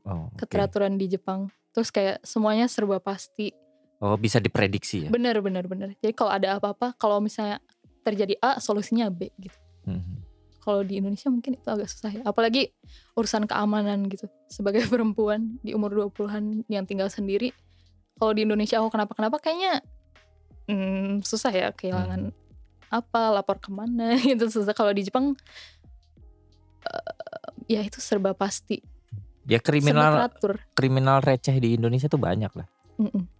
[0.06, 0.40] oh, oke.
[0.40, 3.52] keteraturan di Jepang terus kayak semuanya serba pasti
[4.00, 5.10] oh bisa diprediksi ya?
[5.12, 5.95] Bener bener bener.
[6.00, 7.60] Jadi kalau ada apa-apa kalau misalnya
[8.04, 9.56] terjadi A solusinya B gitu.
[9.88, 10.28] Mhm.
[10.60, 12.22] kalau di Indonesia mungkin itu agak susah ya.
[12.28, 12.70] Apalagi
[13.18, 14.30] urusan keamanan gitu.
[14.52, 17.56] Sebagai perempuan di umur 20-an yang tinggal sendiri
[18.20, 19.39] kalau di Indonesia aku kenapa-kenapa?
[19.39, 19.82] Kayaknya
[20.68, 22.36] hmm, susah ya kehilangan
[22.91, 24.52] apa lapor ke mana gitu.
[24.52, 24.76] Susah.
[24.76, 25.34] Kalau di Jepang
[26.86, 28.84] eh, ya itu serba pasti.
[29.50, 30.30] Ya kriminal
[30.78, 32.68] kriminal receh di Indonesia tuh banyak lah.
[33.00, 33.39] Mm-mm.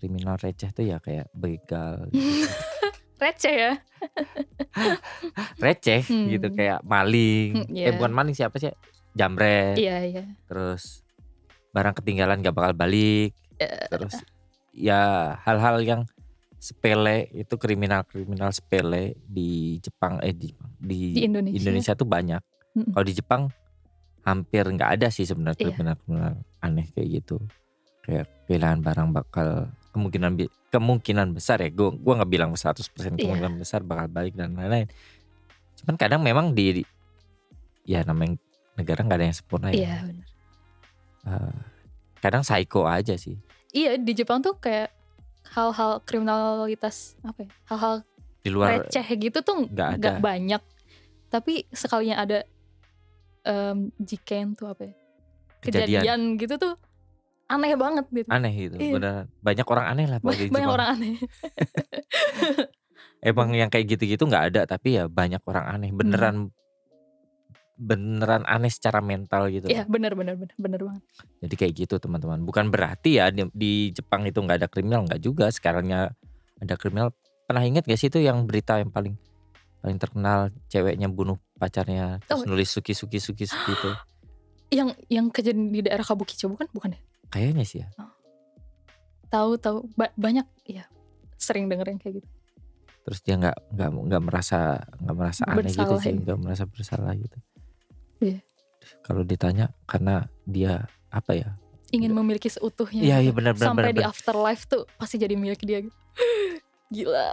[0.00, 2.48] Kriminal receh tuh ya kayak begal gitu.
[3.16, 3.72] receh ya
[5.62, 6.26] receh Hmm.
[6.28, 7.92] gitu kayak maling Hmm, eh iya.
[7.92, 8.72] bukan maling siapa sih
[9.12, 11.04] jambret iya iya terus
[11.70, 13.68] barang ketinggalan gak bakal balik Eh.
[13.88, 14.16] terus
[14.72, 16.02] ya hal-hal yang
[16.56, 21.56] sepele itu kriminal-kriminal sepele di Jepang eh di di, Di Indonesia.
[21.58, 22.40] Indonesia tuh banyak.
[22.72, 22.88] Mm-mm.
[22.90, 23.42] Kalau di Jepang
[24.22, 25.66] hampir nggak ada sih sebenarnya Iya.
[25.70, 27.36] kriminal-kriminal aneh kayak gitu.
[28.00, 29.48] Kayak kehilangan barang bakal
[29.90, 30.32] kemungkinan
[30.70, 31.70] kemungkinan besar ya.
[31.70, 33.26] Gue gua nggak bilang 100% Iya.
[33.26, 34.86] kemungkinan besar bakal balik dan lain-lain.
[35.82, 36.82] Cuman kadang memang di
[37.82, 38.38] ya namanya
[38.78, 39.76] negara nggak ada yang sempurna ya.
[39.76, 40.26] Iya benar.
[41.20, 41.56] Eh,
[42.22, 43.36] kadang psycho aja sih.
[43.70, 44.90] Iya di Jepang tuh kayak
[45.50, 47.50] hal-hal kriminalitas apa ya?
[47.66, 47.94] Hal-hal
[48.40, 50.62] Di luar receh gitu tuh nggak nggak banyak.
[51.28, 52.42] Tapi sekalinya ada
[53.40, 54.94] em jiken tuh apa ya?
[55.60, 56.74] kejadian, Kejadian gitu tuh
[57.50, 58.28] aneh banget gitu.
[58.30, 58.76] aneh gitu.
[58.78, 58.94] Iya.
[58.94, 59.24] Beneran.
[59.42, 60.70] Banyak orang aneh lah banyak Jepang.
[60.70, 61.14] orang aneh.
[63.20, 65.90] Emang yang kayak gitu-gitu nggak ada tapi ya banyak orang aneh.
[65.90, 66.54] Beneran
[67.80, 69.66] beneran aneh secara mental gitu.
[69.68, 71.02] Iya benar benar benar benar banget.
[71.40, 72.44] Jadi kayak gitu teman-teman.
[72.44, 75.48] Bukan berarti ya di, di Jepang itu nggak ada kriminal nggak juga.
[75.48, 76.12] Sekarangnya
[76.60, 77.12] ada kriminal.
[77.48, 79.18] Pernah ingat gak sih itu yang berita yang paling
[79.82, 82.46] paling terkenal ceweknya bunuh pacarnya terus Oh.
[82.46, 83.90] nulis suki suki suki suki itu.
[84.70, 87.00] Yang yang kejadian di daerah Kabukicho bukan bukan ya?
[87.30, 87.88] Kayaknya sih ya.
[89.30, 90.84] Tahu tahu Ba- banyak ya
[91.38, 92.28] sering denger yang kayak gitu.
[93.06, 94.58] Terus dia nggak nggak nggak merasa
[95.00, 96.20] nggak merasa aneh gitu Bersalah sih, ya.
[96.20, 97.38] nggak merasa bersalah gitu.
[98.20, 98.38] Iya.
[99.06, 101.48] Kalau ditanya karena dia apa ya?
[101.90, 103.02] Ingin memiliki seutuhnya.
[103.02, 103.24] Iya gitu.
[103.24, 103.94] iya benar benar sampai benar.
[103.94, 104.12] di benar.
[104.12, 105.96] afterlife tuh pasti jadi milik dia gitu.
[106.94, 107.30] gila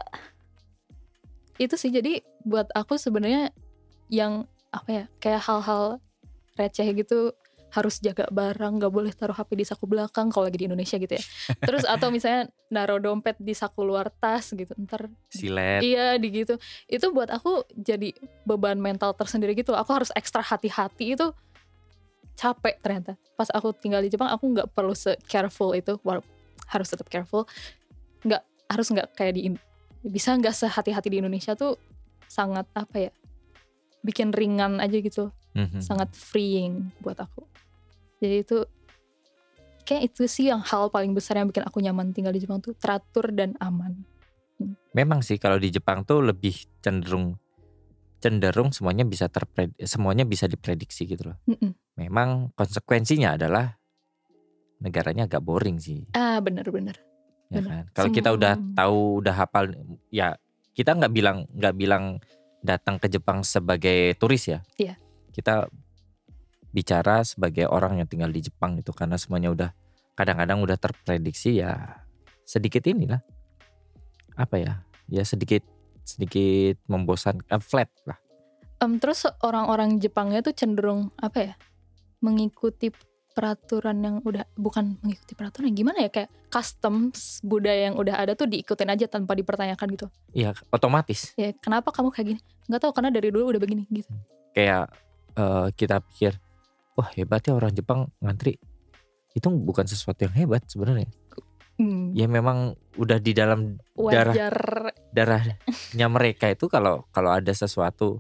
[1.58, 3.50] itu sih jadi buat aku sebenarnya
[4.14, 5.98] yang apa ya kayak hal-hal
[6.54, 7.34] receh gitu
[7.68, 11.14] harus jaga barang nggak boleh taruh HP di saku belakang kalau lagi di Indonesia gitu
[11.14, 11.24] ya.
[11.68, 15.84] Terus atau misalnya naruh dompet di saku luar tas gitu ntar Silet.
[15.84, 16.56] iya di gitu.
[16.88, 21.28] Itu buat aku jadi beban mental tersendiri gitu aku harus ekstra hati-hati itu
[22.38, 23.20] capek ternyata.
[23.36, 26.00] Pas aku tinggal di Jepang aku nggak perlu se careful itu
[26.72, 27.44] harus tetap careful.
[28.24, 28.42] Nggak
[28.72, 29.52] harus nggak kayak di
[30.08, 31.76] bisa nggak sehati-hati di Indonesia tuh
[32.28, 33.12] sangat apa ya
[34.04, 35.82] bikin ringan aja gitu Mhm.
[35.82, 37.42] sangat freeing buat aku
[38.18, 38.58] jadi itu
[39.88, 42.76] kayak itu sih yang hal paling besar yang bikin aku nyaman tinggal di Jepang tuh
[42.76, 44.04] teratur dan aman
[44.98, 47.38] Memang sih kalau di Jepang tuh lebih cenderung
[48.18, 51.38] cenderung semuanya bisa terpred semuanya bisa diprediksi gitu loh.
[51.46, 51.78] Mm-mm.
[52.02, 53.78] Memang konsekuensinya adalah
[54.82, 56.98] negaranya agak boring sih, ah bener-bener
[57.54, 57.70] ya Benar.
[57.70, 57.86] kan.
[57.94, 59.70] Kalau kita udah tahu udah hafal
[60.10, 60.34] ya
[60.74, 62.18] kita nggak bilang nggak bilang
[62.66, 64.66] datang ke Jepang sebagai turis ya.
[64.82, 64.98] Iya.
[65.30, 65.70] Kita
[66.78, 69.70] bicara sebagai orang yang tinggal di Jepang itu karena semuanya udah
[70.14, 72.06] kadang-kadang udah terprediksi ya
[72.46, 73.26] sedikit inilah.
[74.38, 74.86] Apa ya?
[75.10, 75.66] Ya sedikit
[76.06, 78.22] sedikit membosankan flat lah.
[78.78, 81.54] Em, terus orang-orang Jepangnya tuh cenderung apa ya
[82.22, 82.94] mengikuti
[83.34, 88.50] peraturan yang udah bukan mengikuti peraturan gimana ya kayak customs budaya yang udah ada tuh
[88.50, 90.08] diikutin aja tanpa dipertanyakan gitu.
[90.34, 91.34] Iya otomatis.
[91.38, 92.42] Ya kenapa kamu kayak gini?
[92.70, 94.10] Nggak tahu karena dari dulu udah begini gitu.
[94.54, 94.94] Kayak
[95.38, 96.38] eh, kita pikir
[96.98, 98.58] wah hebat ya orang Jepang ngantri
[99.38, 101.08] itu bukan sesuatu yang hebat sebenarnya
[101.78, 104.58] Hmm, ya memang udah di dalam darah wajar
[105.14, 108.18] darahnya mereka itu kalau kalau ada sesuatu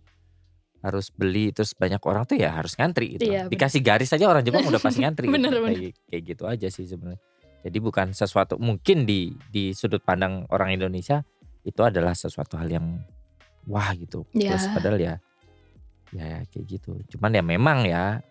[0.86, 3.34] harus beli terus banyak orang tuh ya harus ngantri gitu.
[3.34, 3.50] Iya.
[3.50, 5.26] Dikasih garis aja orang Jepang udah pasti ngantri.
[5.34, 5.66] Bener, gitu.
[5.66, 5.74] bener.
[5.74, 7.22] Kayak, kayak gitu aja sih sebenarnya.
[7.66, 11.26] Jadi bukan sesuatu mungkin di di sudut pandang orang Indonesia
[11.66, 13.02] itu adalah sesuatu hal yang
[13.66, 14.22] wah gitu.
[14.38, 14.54] Ya.
[14.54, 15.14] Terus padahal ya
[16.14, 16.94] ya kayak gitu.
[17.18, 18.22] Cuman ya memang ya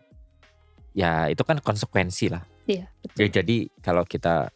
[0.96, 2.40] ya itu kan konsekuensi lah.
[2.64, 4.48] iya Ya, jadi kalau kita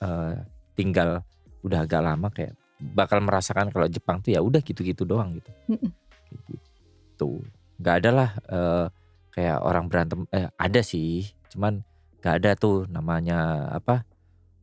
[0.00, 0.34] eh,
[0.72, 1.26] tinggal
[1.66, 5.50] udah agak lama kayak bakal merasakan kalau Jepang tuh ya udah gitu-gitu doang gitu.
[5.68, 5.90] Mm-mm.
[6.30, 7.42] Kayak gitu.
[7.82, 8.86] Gak ada lah eh,
[9.34, 11.82] kayak orang berantem eh ada sih, cuman
[12.22, 14.06] gak ada tuh namanya apa?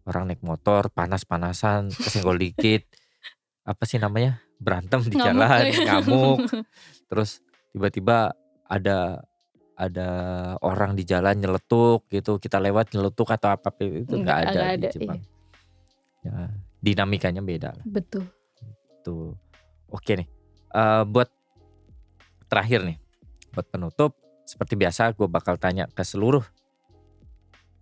[0.05, 2.85] Orang naik motor panas-panasan, kesenggol dikit.
[3.65, 4.37] Apa sih namanya?
[4.61, 5.81] Berantem di Ngamuk jalan, ya.
[5.89, 6.37] ngamuk.
[7.09, 7.41] Terus
[7.73, 8.37] tiba-tiba
[8.69, 9.25] ada
[9.75, 10.07] ada
[10.59, 14.75] orang di jalan nyeletuk gitu kita lewat nyeletuk atau apa itu nggak Nggak- ada di
[14.77, 15.19] ada, Jepang.
[16.23, 16.31] iya.
[16.31, 16.47] ya,
[16.79, 17.85] dinamikanya beda lah.
[17.85, 18.23] Betul.
[19.01, 19.35] Tuh
[19.87, 20.27] oke nih
[20.71, 21.31] Eh, buat
[22.45, 22.97] terakhir nih
[23.51, 24.11] buat penutup
[24.43, 26.43] seperti biasa gue bakal tanya ke seluruh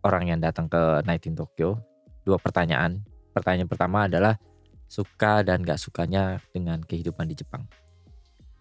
[0.01, 1.81] orang yang datang ke Night in Tokyo
[2.21, 3.01] dua pertanyaan.
[3.31, 4.37] Pertanyaan pertama adalah
[4.85, 7.65] suka dan gak sukanya dengan kehidupan di Jepang?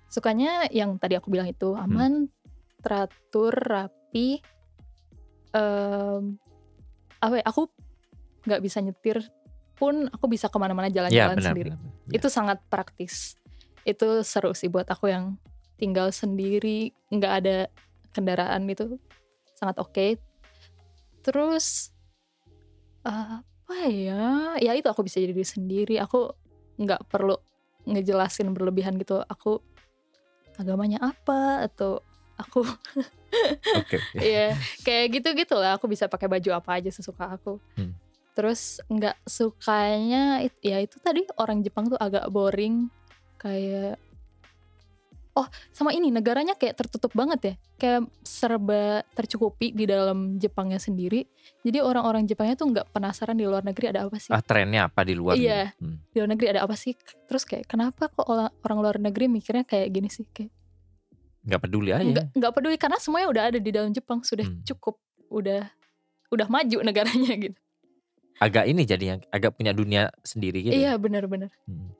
[0.08, 1.84] Sukanya yang tadi aku bilang itu Hmm.
[2.82, 4.42] Teratur rapi
[5.54, 6.36] em
[7.22, 7.70] apa ya aku
[8.42, 9.22] nggak bisa nyetir
[9.78, 11.70] pun aku bisa ke mana-mana jalan-jalan benar sendiri.
[11.74, 12.14] benar, benar.
[12.14, 13.38] itu sangat praktis.
[13.86, 15.38] Itu seru sih buat aku yang
[15.78, 17.56] tinggal sendiri nggak ada
[18.14, 18.98] kendaraan itu
[19.58, 20.18] sangat oke.
[21.22, 21.90] Terus
[23.02, 25.94] apa ya ya itu aku bisa jadi diri sendiri.
[26.02, 26.30] Aku
[26.78, 27.34] nggak perlu
[27.86, 29.58] ngejelasin berlebihan gitu aku
[30.58, 31.98] agamanya apa atau
[32.38, 32.64] aku
[33.80, 33.96] Oke.
[34.00, 34.18] oke.
[34.20, 35.80] Iya, kayak gitu-gitu lah.
[35.80, 37.58] Aku bisa pakai baju apa aja sesuka aku.
[37.76, 37.96] Hmm.
[38.32, 42.88] Terus nggak sukanya, ya itu tadi orang Jepang tuh agak boring.
[43.36, 43.98] Kayak,
[45.34, 47.54] oh sama ini negaranya kayak tertutup banget ya.
[47.76, 51.28] Kayak serba tercukupi di dalam Jepangnya sendiri.
[51.60, 54.32] Jadi orang-orang Jepangnya tuh nggak penasaran di luar negeri ada apa sih.
[54.32, 55.36] Ah trennya apa di luar?
[55.36, 55.76] Iya.
[55.76, 56.00] Hmm.
[56.08, 56.96] Di luar negeri ada apa sih.
[57.28, 58.24] Terus kayak kenapa kok
[58.64, 60.24] orang luar negeri mikirnya kayak gini sih.
[60.32, 60.61] Kayak
[61.42, 62.02] Nggak peduli aja.
[62.02, 64.62] nggak nggak peduli karena semuanya udah ada di dalam Jepang sudah Hmm.
[64.62, 65.66] cukup udah
[66.28, 67.58] udah maju negaranya gitu
[68.38, 70.72] Agak ini jadinya agak punya dunia sendiri gitu.
[70.72, 71.90] iya benar-benar Hmm.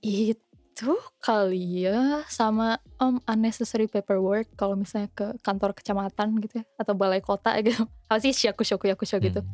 [0.00, 6.92] itu kali ya sama um, unnecessary paperwork kalau misalnya ke kantor kecamatan gitu ya atau
[6.92, 9.52] balai kota gitu apa sih syaku syaku yakusha gitu Hmm.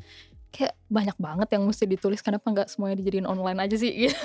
[0.50, 4.18] kayak banyak banget yang mesti ditulis kenapa nggak semuanya dijadiin online aja sih gitu.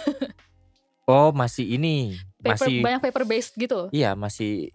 [1.06, 3.90] Oh masih ini paper, masih banyak paper based gitu loh.
[3.94, 4.74] Iya masih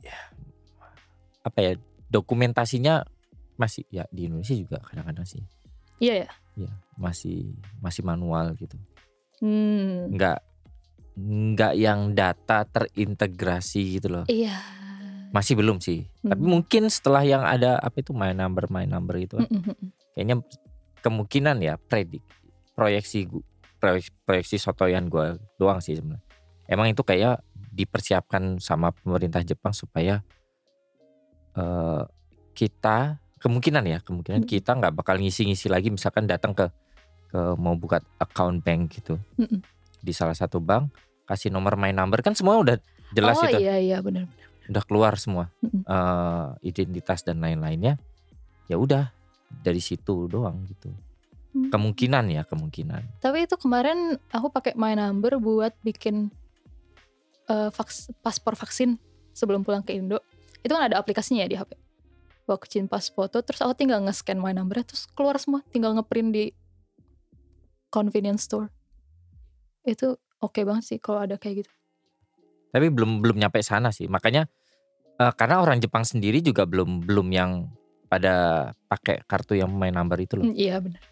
[1.43, 1.73] apa ya
[2.07, 3.03] dokumentasinya
[3.57, 5.43] masih ya di Indonesia juga kadang-kadang sih.
[5.99, 6.29] Iya ya?
[6.67, 7.51] Ya masih
[7.83, 8.79] masih manual gitu.
[9.43, 10.39] Hmm, nggak
[11.21, 14.25] nggak yang data terintegrasi gitu loh.
[14.31, 14.55] Iya.
[15.31, 16.07] Masih belum sih.
[16.23, 16.51] Tapi Hmm.
[16.59, 19.89] mungkin setelah yang ada apa itu my number my number itu kan, Mm, mm, mm.
[20.15, 20.37] kayaknya
[21.01, 22.23] kemungkinan ya predik
[22.75, 23.27] proyeksi
[23.81, 26.23] proyeksi, sotoyan gue doang sih sebenarnya
[26.71, 30.23] emang itu kayak dipersiapkan sama pemerintah Jepang supaya
[31.57, 32.03] eh,
[32.55, 34.49] kita kemungkinan ya kemungkinan Mm.
[34.49, 36.69] kita nggak bakal ngisi-ngisi lagi misalkan datang ke
[37.31, 39.65] ke mau buka account bank gitu Mm-mm.
[40.03, 40.93] di salah satu bank
[41.25, 42.77] kasih nomor my number kan semua udah
[43.15, 44.29] jelas oh itu iya iya benar
[44.69, 45.83] udah keluar semua Mm-mm.
[45.89, 47.97] eh, identitas dan lain-lainnya
[48.69, 49.09] ya udah
[49.51, 50.93] dari situ doang gitu
[51.51, 51.67] Hmm.
[51.67, 56.31] kemungkinan ya kemungkinan Tapi itu kemarin aku pakai My Number buat bikin
[57.47, 59.03] eh, vaks- paspor vaksin
[59.35, 60.23] sebelum pulang ke Indo.
[60.63, 61.75] Itu kan ada aplikasinya ya di HP.
[62.47, 66.45] Waktu pas foto, terus aku tinggal nge-scan My Number, terus keluar semua, tinggal ngeprint di
[67.89, 68.71] convenience store.
[69.83, 71.73] Itu oke banget sih kalau ada kayak gitu.
[72.71, 74.47] tapi belum belum nyampe sana sih makanya
[75.19, 77.67] eh, karena orang Jepang sendiri juga belum belum yang
[78.07, 78.35] pada
[78.87, 81.03] pakai kartu yang my number itu loh Hmm, iya benar.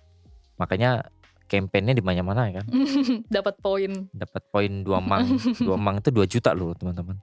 [0.59, 1.06] Makanya
[1.48, 2.66] kampanyenya di mana-mana ya kan
[3.40, 3.92] Dapat poin.
[4.12, 5.24] dapat poin dua mang
[5.66, 7.16] dua mang itu 2 juta loh teman-teman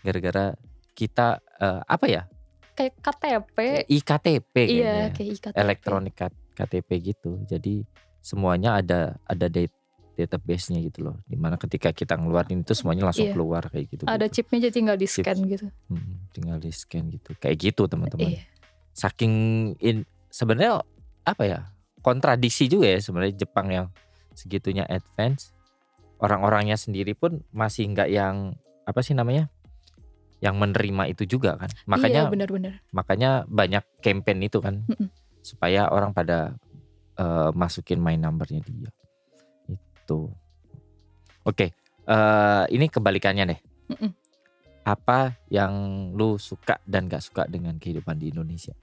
[0.00, 0.52] gara-gara
[0.92, 2.22] kita eh, apa ya
[2.74, 3.58] Kayak KTP.
[3.86, 5.06] IKTP Iya, kayaknya ya.
[5.14, 5.54] kayak IKTP.
[5.54, 6.14] elektronik
[6.58, 7.38] KTP gitu.
[7.46, 7.86] Jadi
[8.18, 9.70] semuanya ada ada date
[10.18, 11.22] database-nya gitu loh.
[11.22, 13.34] Di mana ketika kita ngeluarin itu semuanya langsung Iya.
[13.34, 14.02] keluar kayak gitu.
[14.10, 14.34] Ada gitu.
[14.42, 15.70] chipnya jadi tinggal di scan gitu.
[15.86, 17.30] Hmm, tinggal di scan gitu.
[17.38, 18.26] Kayak gitu teman-teman.
[18.26, 18.42] Iya.
[18.90, 19.34] Saking
[19.78, 20.82] in sebenarnya
[21.22, 21.70] apa ya?
[22.04, 23.86] Kontradiksi juga ya sebenarnya Jepang yang
[24.36, 25.56] segitunya advance.
[26.20, 28.52] Orang-orangnya sendiri pun masih nggak yang
[28.84, 29.48] apa sih namanya?
[30.44, 31.72] Yang menerima itu juga kan.
[31.88, 32.72] Makanya iya benar-benar.
[32.92, 35.08] makanya banyak campaign itu kan Mm-mm.
[35.40, 36.52] supaya orang pada
[37.18, 38.90] eh, masukin my numbernya dia
[40.04, 40.28] itu
[41.44, 41.66] oke
[42.04, 43.60] eh, ini kebalikannya deh
[43.94, 44.10] Mm-mm.
[44.84, 45.72] apa yang
[46.12, 48.76] lu suka dan gak suka dengan kehidupan di Indonesia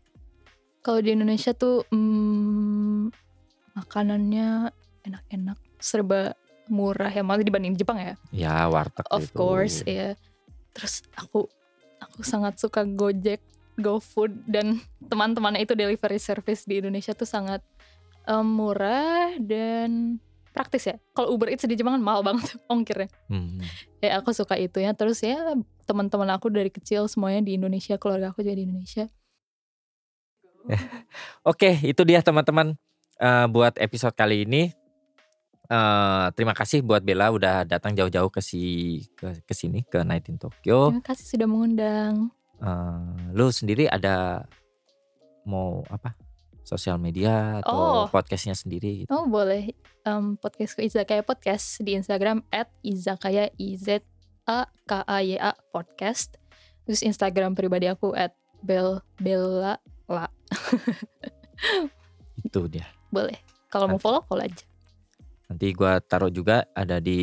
[0.81, 3.13] Kalau di Indonesia tuh hmm,
[3.77, 4.73] makanannya
[5.05, 6.33] enak-enak, serba
[6.71, 8.13] murah ya malah dibanding Jepang ya.
[8.31, 9.35] ya warteg Of itu.
[9.35, 10.17] course ya.
[10.73, 11.45] Terus aku
[11.99, 13.43] aku sangat suka Gojek,
[13.77, 17.61] GoFood dan teman-temannya itu delivery service di Indonesia tuh sangat
[18.25, 20.17] em, murah dan
[20.51, 20.95] praktis ya.
[21.13, 23.11] Kalau Uber Eats di Jepang kan mahal banget ongkirnya.
[23.29, 23.59] Hmm.
[24.01, 24.95] Ya aku suka itu ya.
[24.95, 25.55] Terus ya
[25.85, 29.05] teman-teman aku dari kecil semuanya di Indonesia, keluarga aku juga di Indonesia.
[31.43, 32.77] Oke, itu dia teman-teman
[33.17, 34.73] Eh, buat episode kali ini.
[35.67, 38.61] eh, terima kasih buat Bella udah datang jauh-jauh ke si
[39.13, 40.89] ke ke sini ke Night in Tokyo.
[40.89, 42.33] Terima kasih sudah mengundang.
[42.57, 44.43] Eh, lu sendiri ada
[45.45, 46.17] mau apa
[46.61, 48.05] sosial media atau Oh.
[48.07, 49.09] podcastnya sendiri gitu.
[49.11, 49.69] Oh boleh
[50.01, 54.01] Em, podcastku Izakaya Podcast di Instagram at Izakaya I Z
[54.43, 56.41] A K A Y A Podcast.
[56.83, 60.25] Terus Instagram pribadi aku at Bel Bella La.
[62.47, 62.87] Itu dia.
[63.09, 63.37] Boleh.
[63.71, 64.65] Kalau mau follow follow aja.
[65.47, 67.19] Nanti gua taruh juga ada di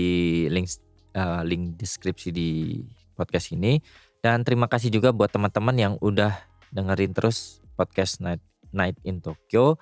[0.48, 0.68] link
[1.12, 2.80] eh, link deskripsi di
[3.16, 3.80] podcast ini
[4.20, 6.36] dan terima kasih juga buat teman-teman yang udah
[6.70, 9.80] dengerin terus podcast Night Night in Tokyo.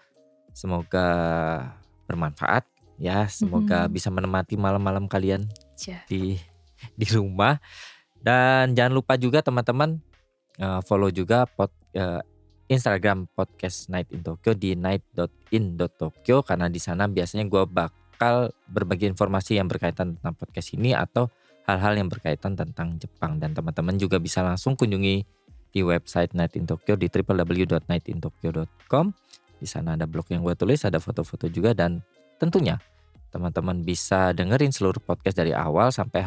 [0.57, 1.07] Semoga
[2.07, 2.65] bermanfaat
[2.97, 3.93] ya, semoga Mhm.
[3.93, 5.45] bisa menemati malam-malam kalian
[5.77, 6.01] Aja.
[6.09, 6.41] di
[6.97, 7.61] di rumah
[8.17, 10.01] dan jangan lupa juga teman-teman
[10.57, 12.23] eh, follow juga pod, eh,
[12.67, 19.13] Instagram podcast Night in Tokyo di night.in.tokyo karena di sana biasanya gue bak bakal berbagi
[19.13, 21.29] informasi yang berkaitan tentang podcast ini atau
[21.69, 25.21] hal-hal yang berkaitan tentang Jepang dan teman-teman juga bisa langsung kunjungi
[25.69, 29.13] di website Night in Tokyo di www.nightintokyo.com.
[29.61, 32.01] Di sana ada blog yang gue tulis, ada foto-foto juga dan
[32.41, 32.81] tentunya
[33.29, 36.25] teman-teman bisa dengerin seluruh podcast dari awal sampai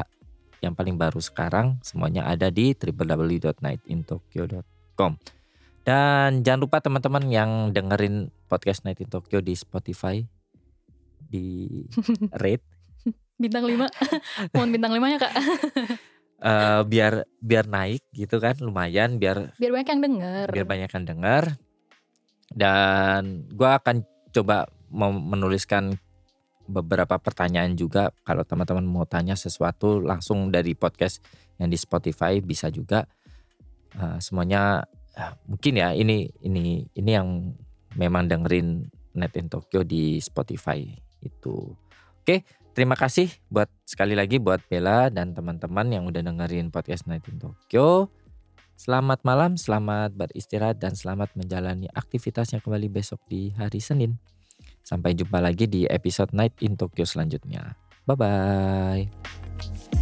[0.62, 5.39] yang paling baru sekarang semuanya ada di www.nightintokyo.com.
[5.84, 10.22] Dan jangan lupa teman-teman yang dengerin podcast Night in Tokyo di Spotify
[11.18, 11.68] di
[12.44, 12.66] rate.
[13.40, 13.80] Bintang 5
[14.54, 15.34] mohon bintang 5 ya kak.
[16.40, 20.46] Uh, biar biar naik gitu kan lumayan biar biar banyak yang denger.
[20.52, 21.44] Biar banyak yang dengar
[22.54, 24.02] dan gue akan
[24.34, 24.66] coba
[25.22, 25.98] menuliskan
[26.70, 28.14] beberapa pertanyaan juga.
[28.26, 31.22] Kalau teman-teman mau tanya sesuatu langsung dari podcast
[31.58, 33.06] yang di Spotify bisa juga.
[33.98, 34.86] Uh, semuanya
[35.48, 37.54] mungkin ya ini ini ini yang
[37.98, 40.86] memang dengerin Net in Tokyo di Spotify
[41.20, 41.76] itu
[42.24, 42.36] oke
[42.72, 47.42] terima kasih buat sekali lagi buat Bella dan teman-teman yang udah dengerin podcast Night in
[47.42, 48.10] Tokyo
[48.80, 54.16] Selamat malam, selamat beristirahat dan selamat menjalani aktivitasnya kembali besok di hari Senin.
[54.88, 57.76] Sampai jumpa lagi di episode Night in Tokyo selanjutnya.
[58.08, 59.99] Bye bye.